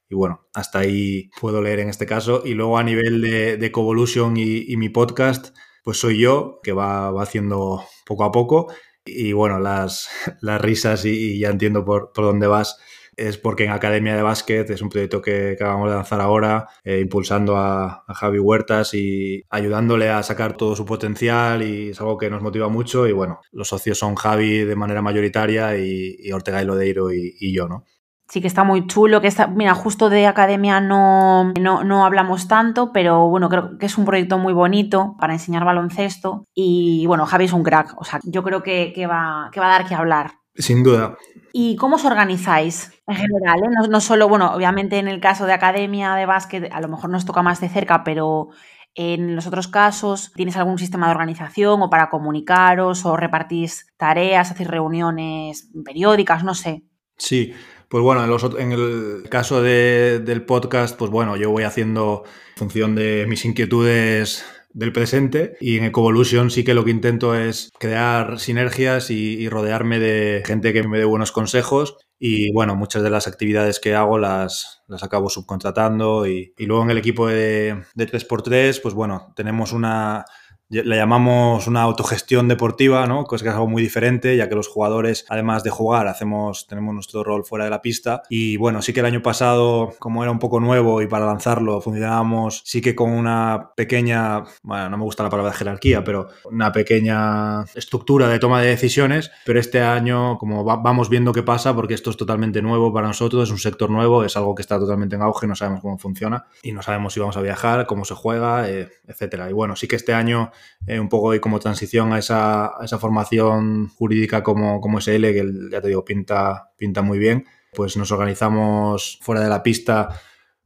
[0.09, 2.43] y bueno, hasta ahí puedo leer en este caso.
[2.45, 5.49] Y luego a nivel de, de Covolution y, mi podcast,
[5.83, 8.73] pues soy yo, que va, haciendo poco a poco.
[9.05, 10.09] Y bueno, las,
[10.41, 12.79] las risas y, ya entiendo por, por dónde vas
[13.17, 17.01] es porque en Academia de Básquet es un proyecto que, acabamos de lanzar ahora, eh,
[17.01, 22.31] impulsando a, Javi Huertas y ayudándole a sacar todo su potencial y es algo que
[22.31, 26.65] nos motiva mucho y bueno, los socios son Javi de manera mayoritaria y, Ortega y
[26.65, 27.85] Lodeiro y, yo, ¿no?
[28.29, 32.93] Sí que está muy chulo, que está, mira, justo de academia no, no, hablamos tanto,
[32.93, 37.45] pero bueno, creo que es un proyecto muy bonito para enseñar baloncesto y bueno, Javi
[37.45, 40.33] es un crack, o sea, yo creo que, va, que va a dar que hablar.
[40.55, 41.17] Sin duda.
[41.53, 43.61] ¿Y cómo os organizáis en general?
[43.65, 43.89] Eh?
[43.89, 47.25] No, solo, bueno, obviamente en el caso de academia de básquet a lo mejor nos
[47.25, 48.49] toca más de cerca, pero
[48.95, 54.51] en los otros casos, ¿tienes algún sistema de organización o para comunicaros o repartís tareas,
[54.51, 56.83] hacéis reuniones periódicas, no sé?
[57.17, 57.55] Sí,
[57.89, 58.25] pues bueno,
[58.59, 64.45] en, el caso del podcast, pues bueno, yo voy haciendo en función de mis inquietudes
[64.75, 69.99] del presente y en Ecovolution sí que lo que intento es crear sinergias y, rodearme
[69.99, 71.97] de gente que me dé buenos consejos.
[72.19, 76.91] Y bueno, muchas de las actividades que hago las, las acabo subcontratando y, luego en
[76.91, 80.25] el equipo de, de 3x3 pues bueno, tenemos una
[80.73, 83.25] le llamamos una autogestión deportiva, ¿no?
[83.27, 87.23] Que es algo muy diferente, ya que los jugadores, además de jugar, hacemos, tenemos nuestro
[87.23, 88.23] rol fuera de la pista.
[88.29, 91.81] Y bueno, sí que el año pasado, como era un poco nuevo y para lanzarlo
[91.81, 96.73] funcionábamos sí que con una pequeña, bueno, no me gusta la palabra jerarquía, pero una
[96.73, 101.95] pequeña estructura de toma de decisiones, pero este año como vamos viendo qué pasa, porque
[101.95, 105.17] esto es totalmente nuevo para nosotros, es un sector nuevo, es algo que está totalmente
[105.17, 108.15] en auge, no sabemos cómo funciona y no sabemos si vamos a viajar, cómo se
[108.15, 109.51] juega, eh, etcétera.
[109.51, 110.51] Y bueno, sí que este año
[110.87, 115.81] eh, un poco como transición a esa, esa formación jurídica como, como SL, que ya
[115.81, 117.47] te digo, pinta, pinta muy bien.
[117.75, 120.21] Pues nos organizamos fuera de la pista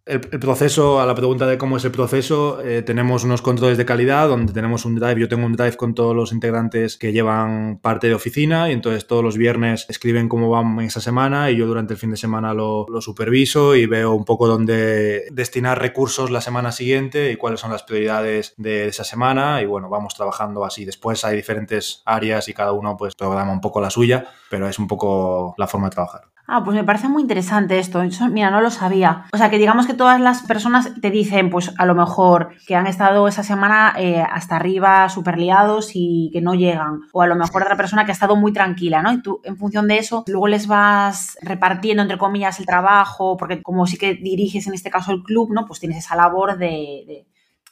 [0.07, 3.85] el, proceso, a la pregunta de cómo es el proceso, eh, tenemos unos controles de
[3.85, 7.81] calidad donde tenemos un drive, yo tengo un drive con todos los integrantes que llevan
[7.83, 11.67] parte de oficina y entonces todos los viernes escriben cómo van esa semana y yo
[11.67, 16.31] durante el fin de semana lo, lo superviso y veo un poco dónde destinar recursos
[16.31, 20.65] la semana siguiente y cuáles son las prioridades de esa semana y bueno, vamos trabajando
[20.65, 20.85] así.
[20.85, 24.79] Después hay diferentes áreas y cada uno pues programa un poco la suya, pero es
[24.79, 26.36] un poco la forma de trabajar.
[26.49, 28.03] Ah, pues me parece muy interesante esto.
[28.31, 29.25] mira, no lo sabía.
[29.33, 32.77] O sea, que digamos que todas las personas te dicen, pues a lo mejor que
[32.77, 37.01] han estado esa semana eh, hasta arriba súper liados y que no llegan.
[37.13, 39.13] O a lo mejor otra persona que ha estado muy tranquila, ¿no?
[39.13, 43.61] Y tú, en función de eso, luego les vas repartiendo, entre comillas, el trabajo, porque
[43.63, 45.67] como sí que diriges en este caso el club, ¿no?
[45.67, 47.27] Pues tienes esa labor de,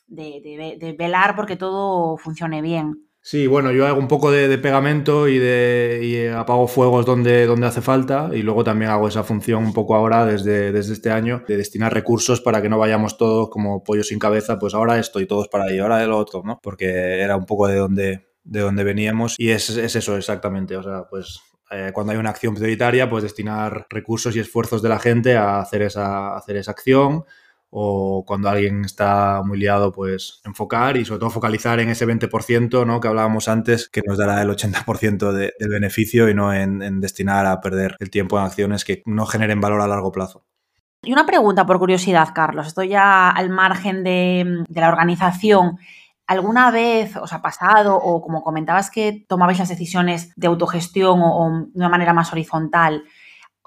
[0.08, 3.04] de velar porque todo funcione bien.
[3.26, 7.80] Sí, bueno, yo hago un poco de, pegamento y, de, apago fuegos donde, donde hace
[7.80, 11.56] falta y luego también hago esa función un poco ahora desde, desde este año de
[11.56, 15.26] destinar recursos para que no vayamos todos como pollos sin cabeza, pues ahora esto y
[15.26, 16.60] todos para ahí, ahora de lo otro, ¿no?
[16.62, 20.82] Porque era un poco de donde, de donde veníamos y es, es eso exactamente, o
[20.82, 24.98] sea, pues eh, cuando hay una acción prioritaria, pues destinar recursos y esfuerzos de la
[24.98, 27.24] gente a hacer esa, a hacer esa acción
[27.76, 32.87] o cuando alguien está muy liado, pues enfocar y sobre todo focalizar en ese 20%
[32.87, 33.00] ¿no?
[33.00, 37.60] que hablábamos antes, que nos dará el 80% del beneficio y no en, destinar a
[37.60, 40.44] perder el tiempo en acciones que no generen valor a largo plazo.
[41.02, 42.68] Y una pregunta por curiosidad, Carlos.
[42.68, 45.78] Estoy ya al margen de, la organización.
[46.28, 51.66] ¿Alguna vez os ha pasado, o como comentabas que tomabais las decisiones de autogestión o
[51.72, 53.02] de una manera más horizontal,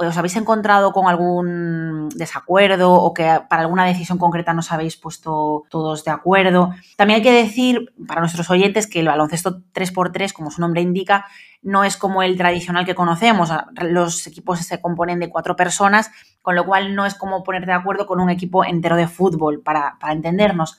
[0.05, 4.95] os habéis encontrado con algún desacuerdo o que para alguna decisión concreta no os habéis
[4.95, 6.71] puesto todos de acuerdo.
[6.95, 11.25] También hay que decir para nuestros oyentes que el baloncesto 3x3, como su nombre indica,
[11.63, 13.51] no es como el tradicional que conocemos.
[13.81, 16.11] Los equipos se componen de cuatro personas,
[16.43, 19.63] con lo cual no es como poner de acuerdo con un equipo entero de fútbol,
[19.63, 20.77] para, entendernos.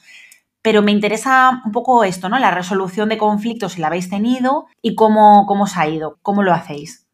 [0.62, 2.38] Pero me interesa un poco esto, ¿no?
[2.38, 6.44] La resolución de conflictos, si la habéis tenido y cómo, cómo os ha ido, cómo
[6.44, 7.07] lo hacéis.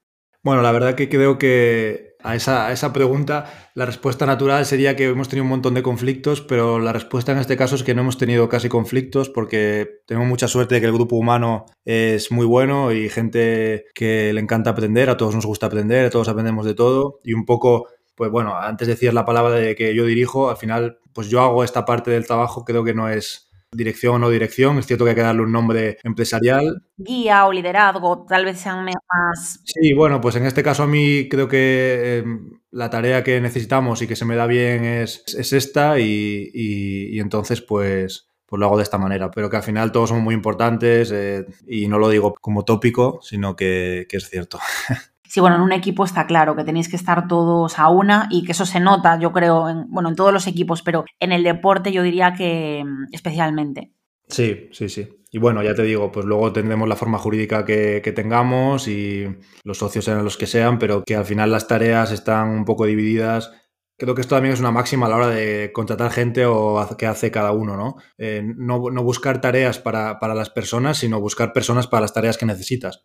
[0.45, 5.07] Bueno, la verdad que creo que a esa, esa, pregunta la respuesta natural sería que
[5.07, 8.03] hemos tenido un montón de conflictos, pero la respuesta en este caso es que no
[8.03, 12.45] hemos tenido casi conflictos porque tenemos mucha suerte de que el grupo humano es muy
[12.45, 16.75] bueno y gente que le encanta aprender, a todos nos gusta aprender, todos aprendemos de
[16.75, 17.21] todo.
[17.25, 20.57] Y un poco pues bueno, antes de decir la palabra de que yo dirijo, al
[20.57, 23.44] final, pues yo hago esta parte del trabajo, creo que no es
[23.75, 24.79] dirección o no dirección.
[24.79, 26.83] Es cierto que hay que darle un nombre empresarial.
[26.97, 29.61] Guía o liderazgo, tal vez sean más...
[29.65, 34.03] Sí, bueno, pues en este caso a mí creo que em, la tarea que necesitamos
[34.03, 38.83] y que se me da bien es, esta y, entonces pues, pues lo hago de
[38.83, 39.31] esta manera.
[39.31, 43.21] Pero que al final todos son muy importantes eh, y no lo digo como tópico,
[43.23, 44.59] sino que, que es cierto.
[45.35, 48.45] Sí, bueno, en un equipo está claro que tenéis que estar todos a una y
[48.45, 51.43] que eso se nota, yo creo, en, bueno, en todos los equipos, pero en el
[51.43, 53.91] deporte yo diría que mm, especialmente.
[54.29, 55.09] Sí, sí, sí.
[55.33, 59.27] Y bueno, ya te digo, pues luego tendremos la forma jurídica que, tengamos y
[59.65, 62.87] los socios sean los que sean, pero que al final las tareas están un poco
[62.87, 63.51] divididas.
[63.99, 67.09] Creo que esto también es una máxima a la hora de contratar gente o qué
[67.09, 67.97] hace cada uno, ¿no?
[68.19, 73.05] Eh, no, buscar tareas para, las personas, sino buscar personas para las tareas que necesitas.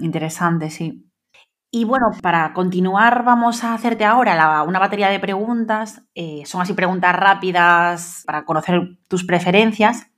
[0.00, 1.09] Interesante, sí.
[1.72, 6.02] Y bueno, para continuar vamos a hacerte ahora una batería de preguntas.
[6.14, 10.08] Eh, son así preguntas rápidas para conocer tus preferencias.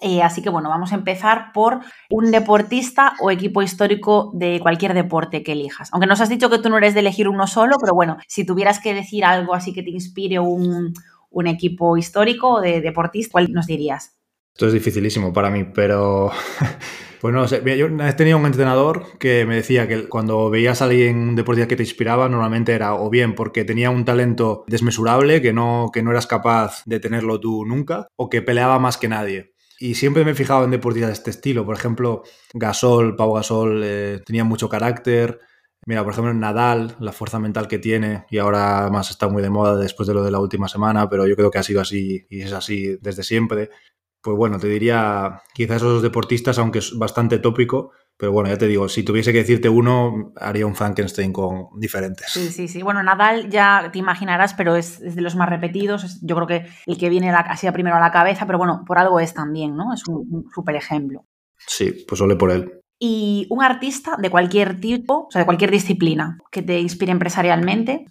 [0.00, 1.80] Eh, así que bueno, vamos a empezar por
[2.10, 5.90] un deportista o equipo histórico de cualquier deporte que elijas.
[5.92, 8.44] Aunque nos has dicho que tú no eres de elegir uno solo, pero bueno, si
[8.44, 10.94] tuvieras que decir algo así que te inspire un,
[11.30, 14.16] un equipo histórico o de deportista, ¿cuál nos dirías?
[14.54, 16.30] Esto es dificilísimo para mí, pero
[17.22, 20.82] Pues no sé, yo una vez tenía un entrenador que me decía que cuando veías
[20.82, 24.64] a alguien un deportista que te inspiraba, normalmente era o bien porque tenía un talento
[24.66, 28.98] desmesurable que no, que no eras capaz de tenerlo tú nunca, o que peleaba más
[28.98, 29.54] que nadie.
[29.78, 31.64] Y siempre me he fijado en deportistas de este estilo.
[31.64, 35.38] Por ejemplo, Gasol, Pau Gasol, eh, tenía mucho carácter.
[35.86, 39.50] Mira, por ejemplo, Nadal, la fuerza mental que tiene, y ahora además está muy de
[39.50, 42.26] moda después de lo de la última semana, pero yo creo que ha sido así
[42.28, 43.70] y es así desde siempre.
[44.22, 48.68] Pues bueno, te diría quizás esos deportistas, aunque es bastante tópico, pero bueno, ya te
[48.68, 52.30] digo, si tuviese que decirte uno, haría un Frankenstein con diferentes.
[52.30, 52.80] Sí, sí, sí.
[52.82, 56.20] Bueno, Nadal ya te imaginarás, pero es, de los más repetidos.
[56.22, 59.18] yo creo que el que viene así primero a la cabeza, pero bueno, por algo
[59.18, 59.92] es también, ¿no?
[59.92, 61.24] Es un, súper ejemplo.
[61.66, 62.80] Sí, pues ole por él.
[63.00, 68.06] Y un artista de cualquier tipo, o sea, de cualquier disciplina, que te inspire empresarialmente.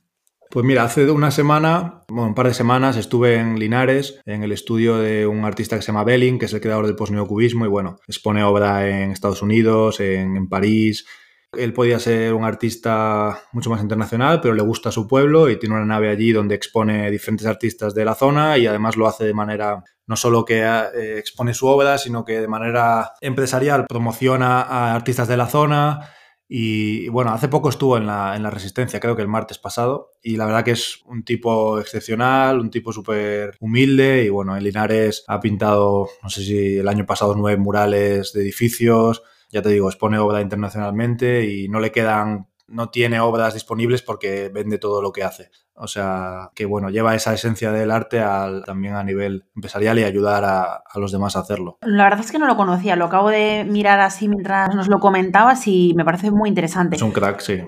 [0.52, 4.52] Pues mira, hace una semana, bueno, un par de semanas, estuve en Linares, en el
[4.52, 7.70] estudio de un artista que se llama Belling, que es el creador del postneocubismo, y
[7.70, 11.06] bueno, expone obra en Estados Unidos, en, París.
[11.54, 15.76] Él podía ser un artista mucho más internacional, pero le gusta su pueblo y tiene
[15.76, 19.34] una nave allí donde expone diferentes artistas de la zona y además lo hace de
[19.34, 24.94] manera no solo que eh, expone su obra, sino que de manera empresarial promociona a
[24.94, 26.10] artistas de la zona
[26.54, 30.12] y bueno, hace poco estuvo en la, en la, Resistencia, creo que el martes pasado,
[30.22, 34.66] y la verdad que es un tipo excepcional, un tipo súper humilde, y bueno, en
[34.66, 39.70] Linares ha pintado, no sé si el año pasado, nueve murales de edificios, ya te
[39.70, 45.02] digo, expone obra internacionalmente y no le quedan no tiene obras disponibles porque vende todo
[45.02, 45.52] lo que hace.
[45.84, 50.04] O sea, que bueno, lleva esa esencia del arte al, también a nivel empresarial y
[50.04, 51.80] ayudar a, los demás a hacerlo.
[51.82, 55.00] La verdad es que no lo conocía, lo acabo de mirar así mientras nos lo
[55.00, 56.98] comentabas y me parece muy interesante.
[56.98, 57.62] Es un crack, sí.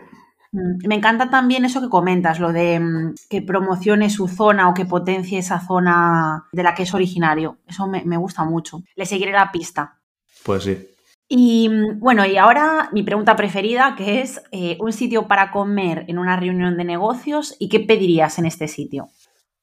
[0.52, 4.76] Mm, me encanta también eso que comentas, lo de mm, que promocione su zona o
[4.76, 7.58] que potencie esa zona de la que es originario.
[7.66, 8.84] Eso me, me gusta mucho.
[8.96, 9.98] Le seguiré la pista.
[10.44, 10.93] Pues sí.
[11.36, 16.06] Y mm, bueno, y ahora mi pregunta preferida, que es eh, un sitio para comer
[16.08, 19.10] en una reunión de negocios y qué pedirías en este sitio.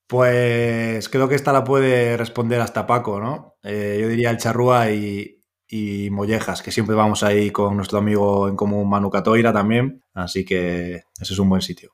[0.09, 3.55] Pues creo que esta la puede responder hasta Paco, ¿no?
[3.63, 5.39] Eh, yo diría el charrúa y,
[6.11, 11.05] mollejas, que siempre vamos ahí con nuestro amigo en común Manu Catoira también, así que
[11.21, 11.93] ese es un buen sitio.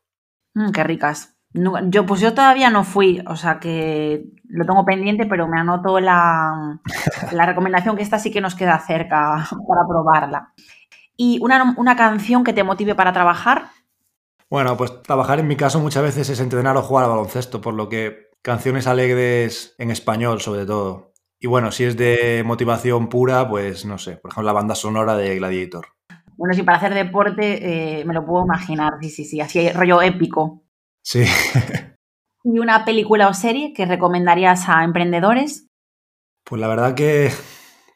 [0.55, 1.36] Mm, qué ricas.
[1.53, 6.01] Yo, pues yo todavía no fui, o sea que lo tengo pendiente, pero me anoto
[6.01, 6.81] la,
[7.33, 10.53] la recomendación que esta sí que nos queda cerca para probarla.
[11.17, 13.71] ¿Y una, una canción que te motive para trabajar?
[14.51, 17.75] Bueno, pues trabajar en mi caso muchas veces es entrenar o jugar al baloncesto, por
[17.75, 21.15] lo que canciones alegres en español sobre todo.
[21.41, 25.17] Y bueno, si es de motivación pura, pues no sé, por ejemplo la banda sonora
[25.17, 25.87] de Gladiator.
[26.37, 30.03] Bueno, si para hacer deporte eh, me lo puedo imaginar, sí, sí, sí, así rollo
[30.03, 30.63] épico.
[31.07, 31.25] Sí.
[32.43, 35.69] ¿Y una película o serie que recomendarías a emprendedores?
[36.43, 37.31] Pues la verdad que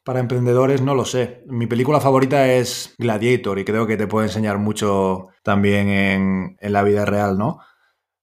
[0.04, 1.42] para emprendedores no lo sé.
[1.48, 6.84] Mi película favorita es Gladiator y creo que te puede enseñar mucho también en, la
[6.84, 7.58] vida real, ¿no?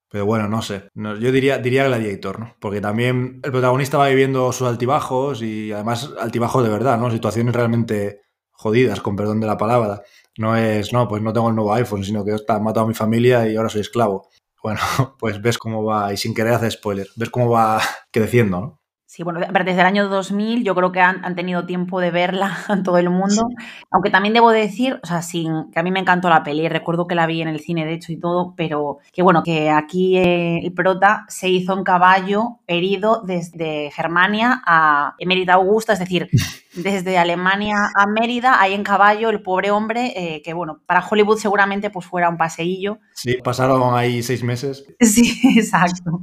[0.09, 0.89] Pero bueno, no sé.
[0.95, 2.55] yo diría, diría Gladiator, ¿no?
[2.61, 7.11] Porque también el protagonista va viviendo sus altibajos y además altibajos de verdad, ¿no?
[7.11, 8.21] Situaciones realmente
[8.51, 10.01] jodidas, con perdón de la palabra.
[10.37, 12.93] No es, no, pues no tengo el nuevo iPhone, sino que está matado a mi
[12.93, 14.29] familia y ahora soy esclavo
[14.63, 14.79] bueno,
[15.19, 18.81] pues ves cómo va, y sin querer hacer spoiler, ves cómo va creciendo, ¿no?
[19.17, 22.83] Sí, bueno, desde el año 2000 yo creo que han, tenido tiempo de verla en
[22.83, 23.47] todo el mundo,
[23.89, 27.07] aunque también debo decir, o sea, sin, que a mí me encantó la peli, recuerdo
[27.07, 30.19] que la vi en el cine de hecho y todo, pero que bueno, que aquí
[30.19, 36.29] eh, el prota se hizo en caballo herido desde Germania a Emérita Augusta, es decir,
[36.75, 41.39] desde Alemania a Mérida, ahí en caballo, el pobre hombre, eh, que bueno, para Hollywood
[41.39, 42.99] seguramente pues fuera un paseillo.
[43.15, 44.85] Sí, pasaron ahí seis meses.
[44.99, 46.21] Sí, exacto.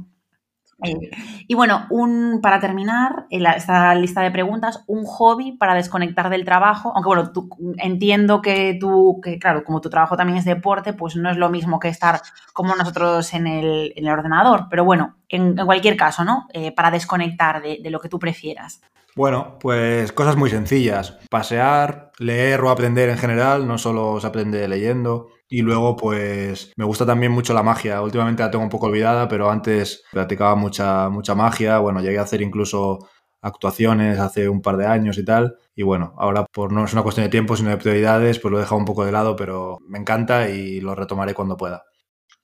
[0.85, 1.11] Eh,
[1.47, 6.91] y bueno, un, para terminar esta lista de preguntas, un hobby para desconectar del trabajo,
[6.95, 7.31] aunque bueno,
[7.77, 11.49] entiendo que tú, que claro, como tu trabajo también es deporte, pues no es lo
[11.49, 12.21] mismo que estar
[12.53, 16.47] como nosotros en el, en el ordenador, pero bueno, en, cualquier caso, ¿no?
[16.53, 18.81] Eh, para desconectar de, de lo que tú prefieras.
[19.15, 21.17] Bueno, pues cosas muy sencillas.
[21.29, 25.29] Pasear, leer o aprender en general, no solo se aprende leyendo.
[25.47, 28.01] Y luego, pues, me gusta también mucho la magia.
[28.01, 31.79] Últimamente la tengo un poco olvidada, pero antes practicaba mucha, mucha magia.
[31.79, 32.99] Bueno, llegué a hacer incluso
[33.41, 35.55] actuaciones hace un par de años y tal.
[35.75, 38.57] Y bueno, ahora por no es una cuestión de tiempo, sino de prioridades, pues lo
[38.57, 41.83] he dejado un poco de lado, pero me encanta y lo retomaré cuando pueda.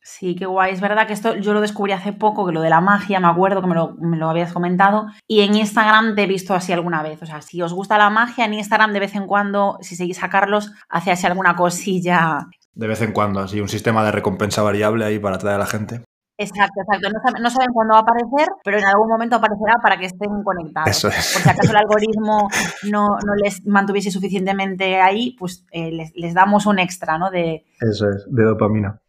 [0.04, 0.74] Sí, qué guay.
[0.74, 3.28] Es verdad que esto yo lo descubrí hace poco, que lo de la magia, me
[3.28, 5.06] acuerdo que me lo, me lo, habías comentado.
[5.28, 7.22] Y en Instagram te he visto así alguna vez.
[7.22, 10.24] O sea, si os gusta la magia, en Instagram de vez en cuando, si seguís
[10.24, 12.48] a Carlos, hace así alguna cosilla.
[12.74, 15.66] De vez en cuando, así un sistema de recompensa variable ahí para atraer a la
[15.66, 16.02] gente.
[16.38, 17.10] Exacto, exacto.
[17.40, 20.90] No saben, cuándo va a aparecer, pero en algún momento aparecerá para que estén conectados.
[20.90, 21.34] Eso es.
[21.34, 22.48] Por si acaso el algoritmo
[22.90, 27.30] no, no les mantuviese suficientemente ahí, pues eh, les, les, damos un extra, ¿no?
[27.30, 27.66] De...
[27.80, 29.00] Eso es, de dopamina.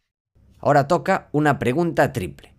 [0.59, 2.53] Ahora toca una pregunta triple.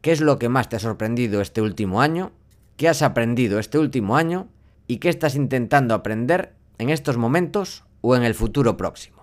[0.00, 2.32] ¿Qué es lo que más te ha sorprendido este último año?
[2.76, 4.48] ¿Qué has aprendido este último año?
[4.86, 9.13] ¿Y qué estás intentando aprender en estos momentos o en el futuro próximo?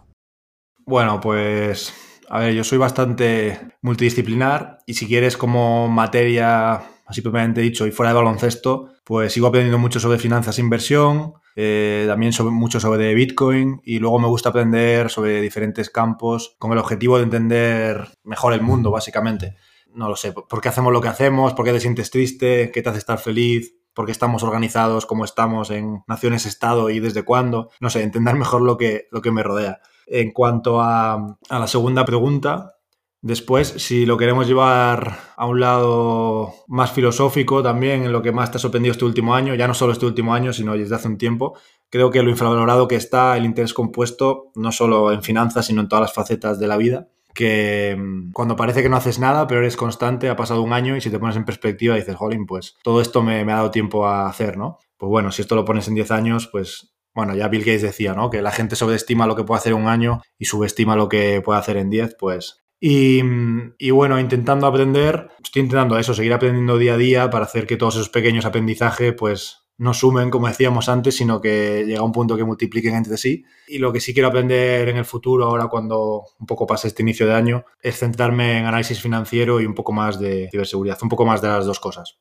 [0.85, 1.93] Bueno, pues
[2.29, 7.91] a ver, yo soy bastante multidisciplinar y si quieres como materia así propiamente dicho, y
[7.91, 12.79] fuera de baloncesto, pues sigo aprendiendo mucho sobre finanzas e inversión, eh, también sobre, mucho
[12.79, 18.07] sobre Bitcoin y luego me gusta aprender sobre diferentes campos con el objetivo de entender
[18.23, 19.57] mejor el mundo, básicamente.
[19.93, 22.81] No lo sé, por qué hacemos lo que hacemos, por qué te sientes triste, qué
[22.81, 27.71] te hace estar feliz, por qué estamos organizados como estamos en naciones-estado y desde cuándo.
[27.81, 29.81] No sé, entender mejor lo que, lo que me rodea.
[30.07, 32.75] En cuanto a, la segunda pregunta,
[33.23, 38.49] Después, si lo queremos llevar a un lado más filosófico también, en lo que más
[38.49, 41.07] te ha sorprendido este último año, ya no solo este último año, sino desde hace
[41.07, 41.55] un tiempo,
[41.91, 45.87] creo que lo infravalorado que está el interés compuesto, no solo en finanzas, sino en
[45.87, 49.59] todas las facetas de la vida, que mm, cuando parece que no haces nada, pero
[49.59, 52.75] eres constante, ha pasado un año y si te pones en perspectiva dices, jolín, pues
[52.83, 54.79] todo esto me, me ha dado tiempo a hacer, ¿no?
[54.97, 58.13] Pues bueno, si esto lo pones en 10 años, pues bueno, ya Bill Gates decía,
[58.13, 58.29] ¿no?
[58.29, 61.59] Que la gente sobreestima lo que puede hacer un año y subestima lo que puede
[61.59, 66.97] hacer en 10, pues y, bueno, intentando aprender, estoy intentando eso, seguir aprendiendo día a
[66.97, 71.41] día para hacer que todos esos pequeños aprendizajes pues no sumen, como decíamos antes, sino
[71.41, 73.45] que llega a un punto que multipliquen entre sí.
[73.67, 77.03] Y lo que sí quiero aprender en el futuro, ahora cuando un poco pase este
[77.03, 81.09] inicio de año, es centrarme en análisis financiero y un poco más de ciberseguridad, un
[81.09, 82.19] poco más de las dos cosas.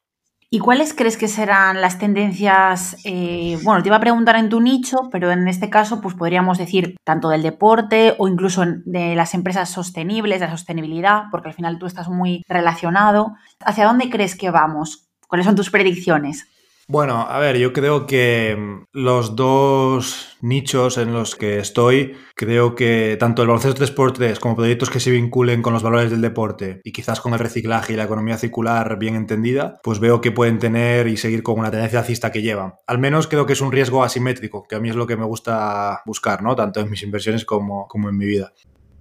[0.53, 2.96] ¿Y cuáles crees que serán las tendencias?
[3.05, 6.59] Eh, bueno, te iba a preguntar en tu nicho, pero en este caso, pues podríamos
[6.59, 11.55] decir tanto del deporte o incluso de las empresas sostenibles, de la sostenibilidad, porque al
[11.55, 13.36] final tú estás muy relacionado.
[13.61, 15.09] ¿Hacia dónde crees que vamos?
[15.28, 16.48] ¿Cuáles son tus predicciones?
[16.91, 22.74] Bueno, a ver, yo creo que mm, los dos nichos en los que estoy, creo
[22.74, 26.80] que tanto el baloncesto 3x3 como proyectos que se vinculen con los valores del deporte
[26.82, 30.59] y quizás con el reciclaje y la economía circular bien entendida, pues veo que pueden
[30.59, 32.74] tener y seguir con una tendencia alcista que llevan.
[32.88, 35.26] Al menos creo que es un riesgo asimétrico, que a mí es lo que me
[35.26, 36.57] gusta buscar, ¿no?
[36.57, 38.53] Tanto en mis inversiones como, como en mi vida.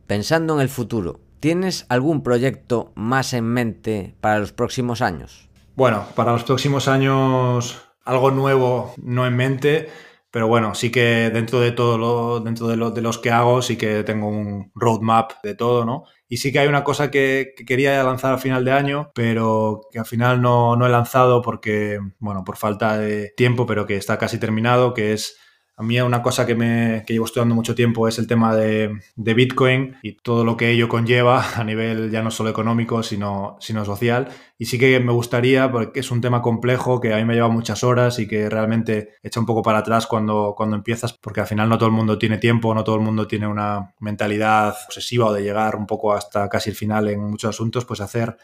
[0.06, 5.49] Pensando en el futuro, ¿tienes algún proyecto más en mente para los próximos años?
[5.80, 9.88] Bueno, para los próximos años algo nuevo no en mente,
[10.30, 13.78] pero bueno, sí que dentro de todo lo, dentro de, lo, los que hago, sí
[13.78, 16.04] que tengo un roadmap de todo, ¿no?
[16.28, 20.00] Y sí que hay una cosa que, quería lanzar a final de año, pero que
[20.00, 24.18] al final no, no he lanzado porque, bueno, por falta de tiempo, pero que está
[24.18, 25.38] casi terminado, que es
[25.80, 29.00] a mí una cosa que, me, que llevo estudiando mucho tiempo es el tema de,
[29.16, 33.86] Bitcoin y todo lo que ello conlleva a nivel ya no solo económico, sino, sino
[33.86, 34.28] social.
[34.58, 37.48] Y sí que me gustaría, porque es un tema complejo que a mí me lleva
[37.48, 41.48] muchas horas y que realmente echa un poco para atrás cuando, cuando empiezas, porque al
[41.48, 45.28] final no todo el mundo tiene tiempo, no todo el mundo tiene una mentalidad obsesiva
[45.28, 48.36] o de llegar un poco hasta casi el final en muchos asuntos, pues hacer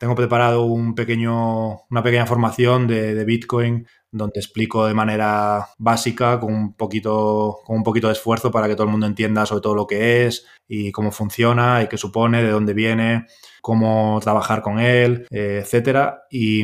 [0.00, 6.40] tengo preparado un pequeño, una pequeña formación de, de, Bitcoin donde explico de manera básica,
[6.40, 9.62] con un, poquito, con un poquito de esfuerzo para que todo el mundo entienda sobre
[9.62, 13.26] todo lo que es y cómo funciona y qué supone, de dónde viene,
[13.62, 16.22] cómo trabajar con él, eh, etcétera.
[16.30, 16.62] Y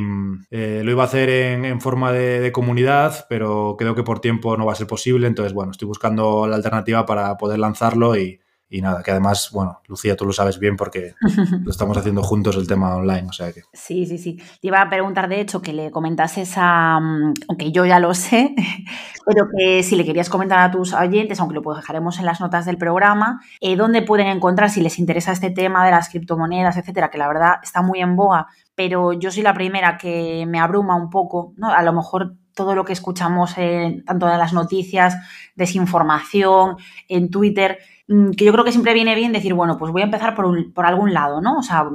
[0.50, 4.56] eh, lo iba a hacer en, forma de, de, comunidad, pero creo que por tiempo
[4.56, 5.26] no va a ser posible.
[5.26, 9.80] Entonces, bueno, estoy buscando la alternativa para poder lanzarlo y, y nada, que además, bueno,
[9.86, 11.14] Lucía, tú lo sabes bien porque
[11.64, 13.62] lo estamos haciendo juntos el tema online, o sea que...
[13.72, 14.36] Sí, sí, sí.
[14.60, 16.98] Te iba a preguntar, de hecho, que le comentases a...
[17.00, 18.54] Mm, aunque yo ya lo sé,
[19.26, 22.66] pero que si le querías comentar a tus oyentes, aunque lo dejaremos en las notas
[22.66, 27.10] del programa, eh, dónde pueden encontrar, si les interesa este tema de las criptomonedas, etcétera,
[27.10, 30.96] que la verdad está muy en boga, pero yo soy la primera que me abruma
[30.96, 31.72] un poco, ¿no?
[31.72, 35.16] A lo mejor todo lo que escuchamos en tanto de las noticias,
[35.54, 40.04] desinformación, en Twitter que yo creo que siempre viene bien decir, bueno, pues voy a
[40.04, 41.58] empezar por, por, algún lado, ¿no?
[41.58, 41.88] O sea,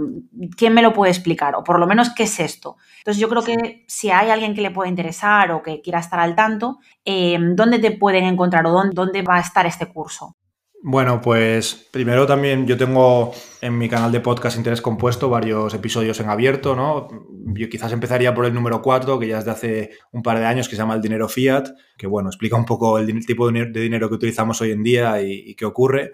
[0.58, 1.56] ¿quién me lo puede explicar?
[1.56, 2.76] O por lo menos, ¿qué es esto?
[2.98, 6.20] Entonces, yo creo que si hay alguien que le pueda interesar o que quiera estar
[6.20, 10.36] al tanto, eh, ¿dónde te pueden encontrar o dónde, dónde va a estar este curso?
[10.84, 16.20] Bueno, pues primero también yo tengo en mi canal de podcast Interés Compuesto varios episodios
[16.20, 17.08] en abierto, ¿no?
[17.54, 20.46] Yo quizás empezaría por el número 4, que ya es de hace un par de
[20.46, 23.66] años, que se llama el dinero fiat, que bueno, explica un poco el tipo de
[23.66, 26.14] dinero que utilizamos hoy en día y, y qué ocurre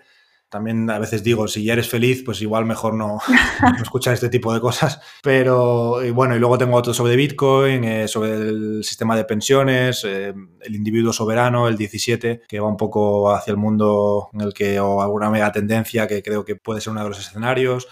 [0.49, 3.19] también a veces digo, si ya eres feliz, pues igual mejor no,
[3.81, 5.01] escuchar este tipo de cosas.
[5.21, 10.33] Pero bueno, y luego tengo otro sobre Bitcoin, eh, sobre el sistema de pensiones, eh,
[10.61, 14.79] el individuo soberano, el 17, que va un poco hacia el mundo en el que,
[14.79, 17.87] o alguna mega tendencia que creo que puede ser uno de los escenarios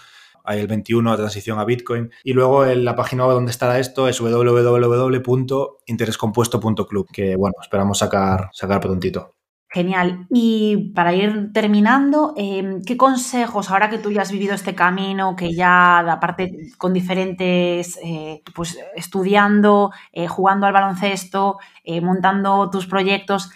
[0.46, 2.12] hay el 21, la transición a Bitcoin.
[2.22, 8.80] Y luego en la página donde estará esto es www.interescompuesto.club, que bueno, esperamos sacar, sacar
[8.80, 9.35] prontito.
[9.76, 10.26] Genial.
[10.30, 15.36] Y para ir terminando, em, ¿qué consejos, ahora que tú ya has vivido este camino,
[15.36, 22.86] que ya, aparte con diferentes, eh, pues estudiando, eh, jugando al baloncesto, eh, montando tus
[22.86, 23.50] proyectos,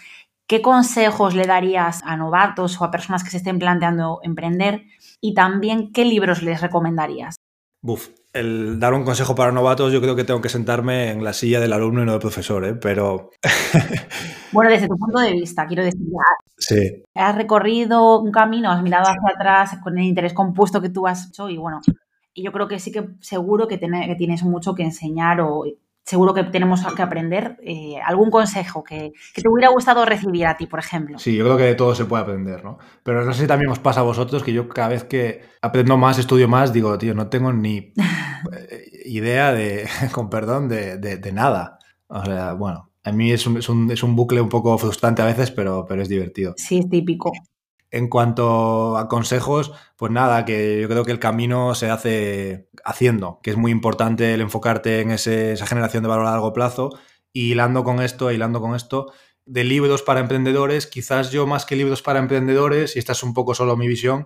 [0.45, 4.83] ¿qué consejos le darías a novatos o a personas que se estén planteando emprender?
[5.21, 7.33] Y también, ¿qué libros les recomendarías?
[7.81, 11.33] Buf, el dar un consejo para novatos, yo creo que tengo que sentarme en la
[11.33, 12.75] silla del alumno y no del profesor, ¿eh?
[12.75, 13.29] pero...
[14.51, 16.01] bueno, desde tu punto de vista, quiero decir,
[16.57, 17.03] sí.
[17.15, 21.27] has recorrido un camino, has mirado hacia atrás con el interés compuesto que tú has
[21.27, 21.81] hecho y bueno,
[22.33, 25.65] yo creo que sí que seguro que, que tienes mucho que enseñar o
[26.03, 27.57] seguro que tenemos que aprender.
[27.63, 31.19] Eh, ¿Algún consejo que, te hubiera gustado recibir a ti, por ejemplo?
[31.19, 32.77] Sí, yo creo que de todo se puede aprender, ¿no?
[33.03, 35.97] Pero no sé si también os pasa a vosotros que yo cada vez que aprendo
[35.97, 37.93] más, estudio más, digo, tío, no tengo ni eh,
[39.05, 41.79] idea de, con perdón, de, nada.
[42.07, 45.21] O sea, bueno, a mí es un, es un, es un bucle un poco frustrante
[45.21, 46.53] a veces, pero, pero es divertido.
[46.57, 47.31] Sí, es típico.
[47.91, 53.39] En cuanto a consejos, pues nada, que yo creo que el camino se hace haciendo,
[53.43, 56.89] que es muy importante el enfocarte en esa generación de valor a largo plazo.
[57.33, 59.11] Y hilando con esto, hilando con esto,
[59.45, 63.33] de libros para emprendedores, quizás yo más que libros para emprendedores, y esta es un
[63.33, 64.25] poco solo mi visión,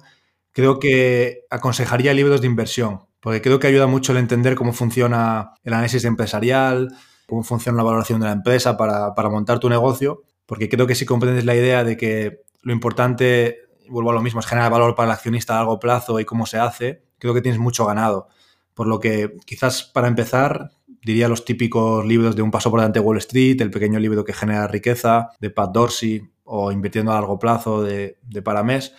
[0.52, 5.52] creo que aconsejaría libros de inversión, porque creo que ayuda mucho el entender cómo funciona
[5.64, 6.96] el análisis empresarial,
[7.28, 10.96] cómo funciona la valoración de la empresa para, para montar tu negocio, porque creo que
[10.96, 14.96] si comprendes la idea de que lo importante, vuelvo a lo mismo, es generar valor
[14.96, 17.04] para el accionista a largo plazo y cómo se hace.
[17.20, 18.28] Creo que tienes mucho ganado.
[18.74, 20.72] Por lo que quizás para empezar
[21.04, 24.26] diría los típicos libros de Un paso por delante de Wall Street, el pequeño libro
[24.26, 28.96] que genera riqueza de Pat Dorsey o Invirtiendo a largo plazo de, de Paramés.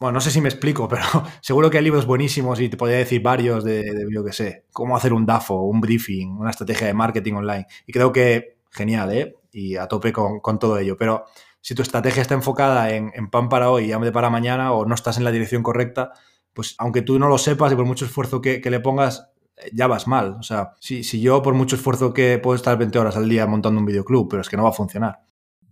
[0.00, 1.04] Bueno, no sé si me explico, pero
[1.40, 4.64] seguro que hay libros buenísimos y te podría decir varios de, de yo qué sé,
[4.72, 7.66] cómo hacer un DAFO, un briefing, una estrategia de marketing online.
[7.86, 9.36] Y creo que genial, ¿eh?
[9.52, 10.96] Y a tope con, con todo ello.
[10.96, 11.26] Pero
[11.66, 14.94] si tu estrategia está enfocada en, pan para hoy y hambre para mañana o no
[14.94, 16.12] estás en la dirección correcta,
[16.52, 19.88] pues aunque tú no lo sepas y por mucho esfuerzo que, le pongas, eh, ya
[19.88, 20.36] vas mal.
[20.38, 23.48] O sea, si, si, yo por mucho esfuerzo que puedo estar 20 horas al día
[23.48, 25.24] montando un videoclub, pero es que no va a funcionar.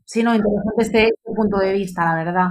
[0.04, 2.48] Sí, no, interesante este, este punto de vista, la verdad.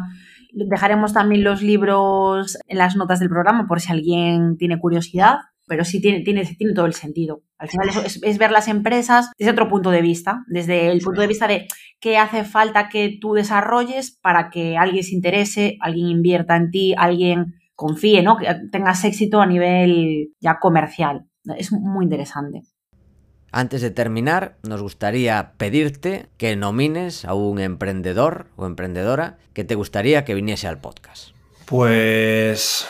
[0.54, 5.86] Dejaremos también los libros en las notas del programa por si alguien tiene curiosidad pero
[5.86, 7.44] sí tiene, tiene, tiene todo el sentido.
[7.58, 11.22] Al final es, es, ver las empresas desde otro punto de vista, desde el punto
[11.22, 11.68] de vista de
[12.00, 16.94] qué hace falta que tú desarrolles para que alguien se interese, alguien invierta en ti,
[16.98, 18.38] alguien confíe, ¿no?
[18.38, 21.26] Que tengas éxito a nivel ya comercial.
[21.58, 22.64] Es muy interesante.
[23.52, 29.76] Antes de terminar, nos gustaría pedirte que nomines a un emprendedor o emprendedora que te
[29.76, 31.36] gustaría que viniese al podcast.
[31.68, 32.88] Pues,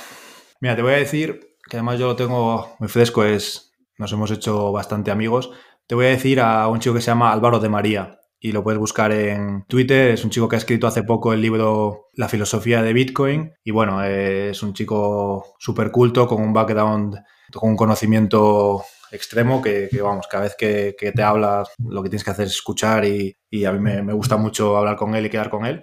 [0.62, 4.30] mira, te voy a decir que además yo lo tengo muy fresco, es nos hemos
[4.30, 5.50] hecho bastante amigos.
[5.88, 8.64] Te voy a decir a un chico que se llama Álvaro de María y lo
[8.64, 10.12] puedes buscar en Twitter.
[10.12, 13.72] Es un chico que ha escrito hace poco el libro La filosofía de Bitcoin y
[13.72, 17.16] bueno, es un chico súper culto con un background,
[17.52, 22.30] con un conocimiento extremo que, vamos, cada vez que, te hablas lo que tienes que
[22.30, 25.50] hacer es escuchar y, a mí me, me gusta mucho hablar con él y quedar
[25.50, 25.82] con él.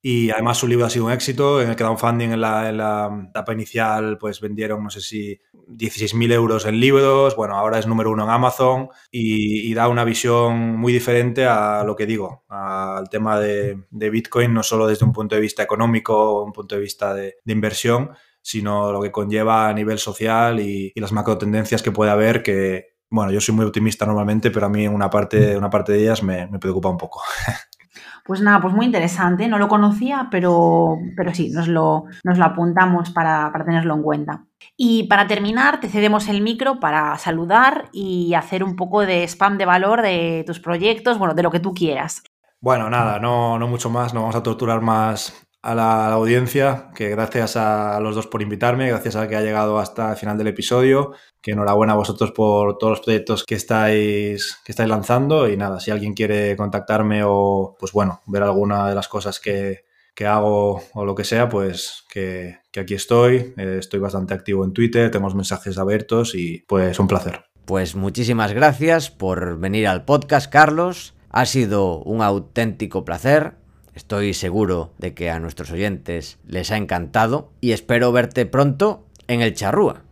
[0.00, 1.60] Y además su libro ha sido un éxito.
[1.60, 6.32] En el crowdfunding, en la, en la etapa inicial, pues vendieron, no sé si 16.000
[6.32, 7.34] euros en libros.
[7.36, 11.94] Bueno, ahora es número uno en Amazon y, da una visión muy diferente a lo
[11.94, 16.52] que digo, al tema de, Bitcoin, no solo desde un punto de vista económico un
[16.52, 18.10] punto de vista de, inversión,
[18.42, 22.96] sino lo que conlleva a nivel social y, las macro tendencias que puede haber que,
[23.10, 26.22] bueno, yo soy muy optimista normalmente, pero a mí una parte, una parte de ellas
[26.22, 27.22] me, me preocupa un poco.
[28.28, 32.44] Pues nada, pues muy interesante, no lo conocía, pero, pero sí, nos lo, nos lo
[32.44, 34.44] apuntamos para, para, tenerlo en cuenta.
[34.76, 39.56] Y para terminar, te cedemos el micro para saludar y hacer un poco de spam
[39.56, 42.22] de valor de tus proyectos, bueno, de lo que tú quieras.
[42.60, 47.08] Bueno, nada, no, no mucho más, no vamos a torturar más a la, audiencia, que
[47.10, 50.48] gracias a los dos por invitarme, gracias a que ha llegado hasta el final del
[50.48, 55.56] episodio, que enhorabuena a vosotros por todos los proyectos que estáis, que estáis lanzando y
[55.56, 59.86] nada, si alguien quiere contactarme o pues bueno, ver alguna de las cosas que,
[60.26, 64.72] hago o lo que sea, pues que, que aquí estoy, eh, estoy bastante activo en
[64.72, 67.44] Twitter, tenemos mensajes abiertos y pues un placer.
[67.68, 71.14] Pues muchísimas gracias por venir al podcast, Carlos.
[71.30, 73.58] Ha sido un auténtico placer.
[73.98, 79.40] Estoy seguro de que a nuestros oyentes les ha encantado y espero verte pronto en
[79.40, 80.02] el Charrúa.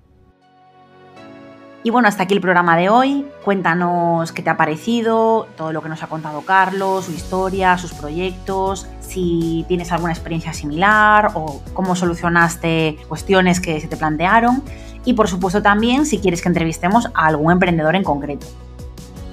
[1.84, 3.24] Y bueno, hasta aquí el programa de hoy.
[3.45, 7.95] Cuéntanos qué te ha parecido, todo lo que nos ha contado Carlos, su historia, sus
[7.95, 14.64] proyectos, si tienes alguna experiencia similar o cómo solucionaste cuestiones que se te plantearon.
[15.05, 18.49] Y por supuesto también si quieres que entrevistemos a algún emprendedor en concreto.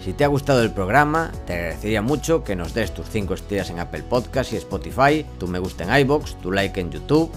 [0.03, 3.69] Si te ha gustado el programa, te agradecería mucho que nos des tus 5 estrellas
[3.69, 7.31] en Apple Podcast y Spotify, tu me gusta en iBox, tu like en YouTube,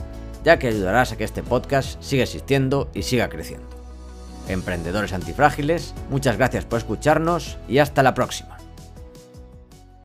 [0.45, 3.69] ya que ayudarás a que este podcast siga existiendo y siga creciendo.
[4.49, 8.56] Emprendedores antifrágiles, muchas gracias por escucharnos y hasta la próxima.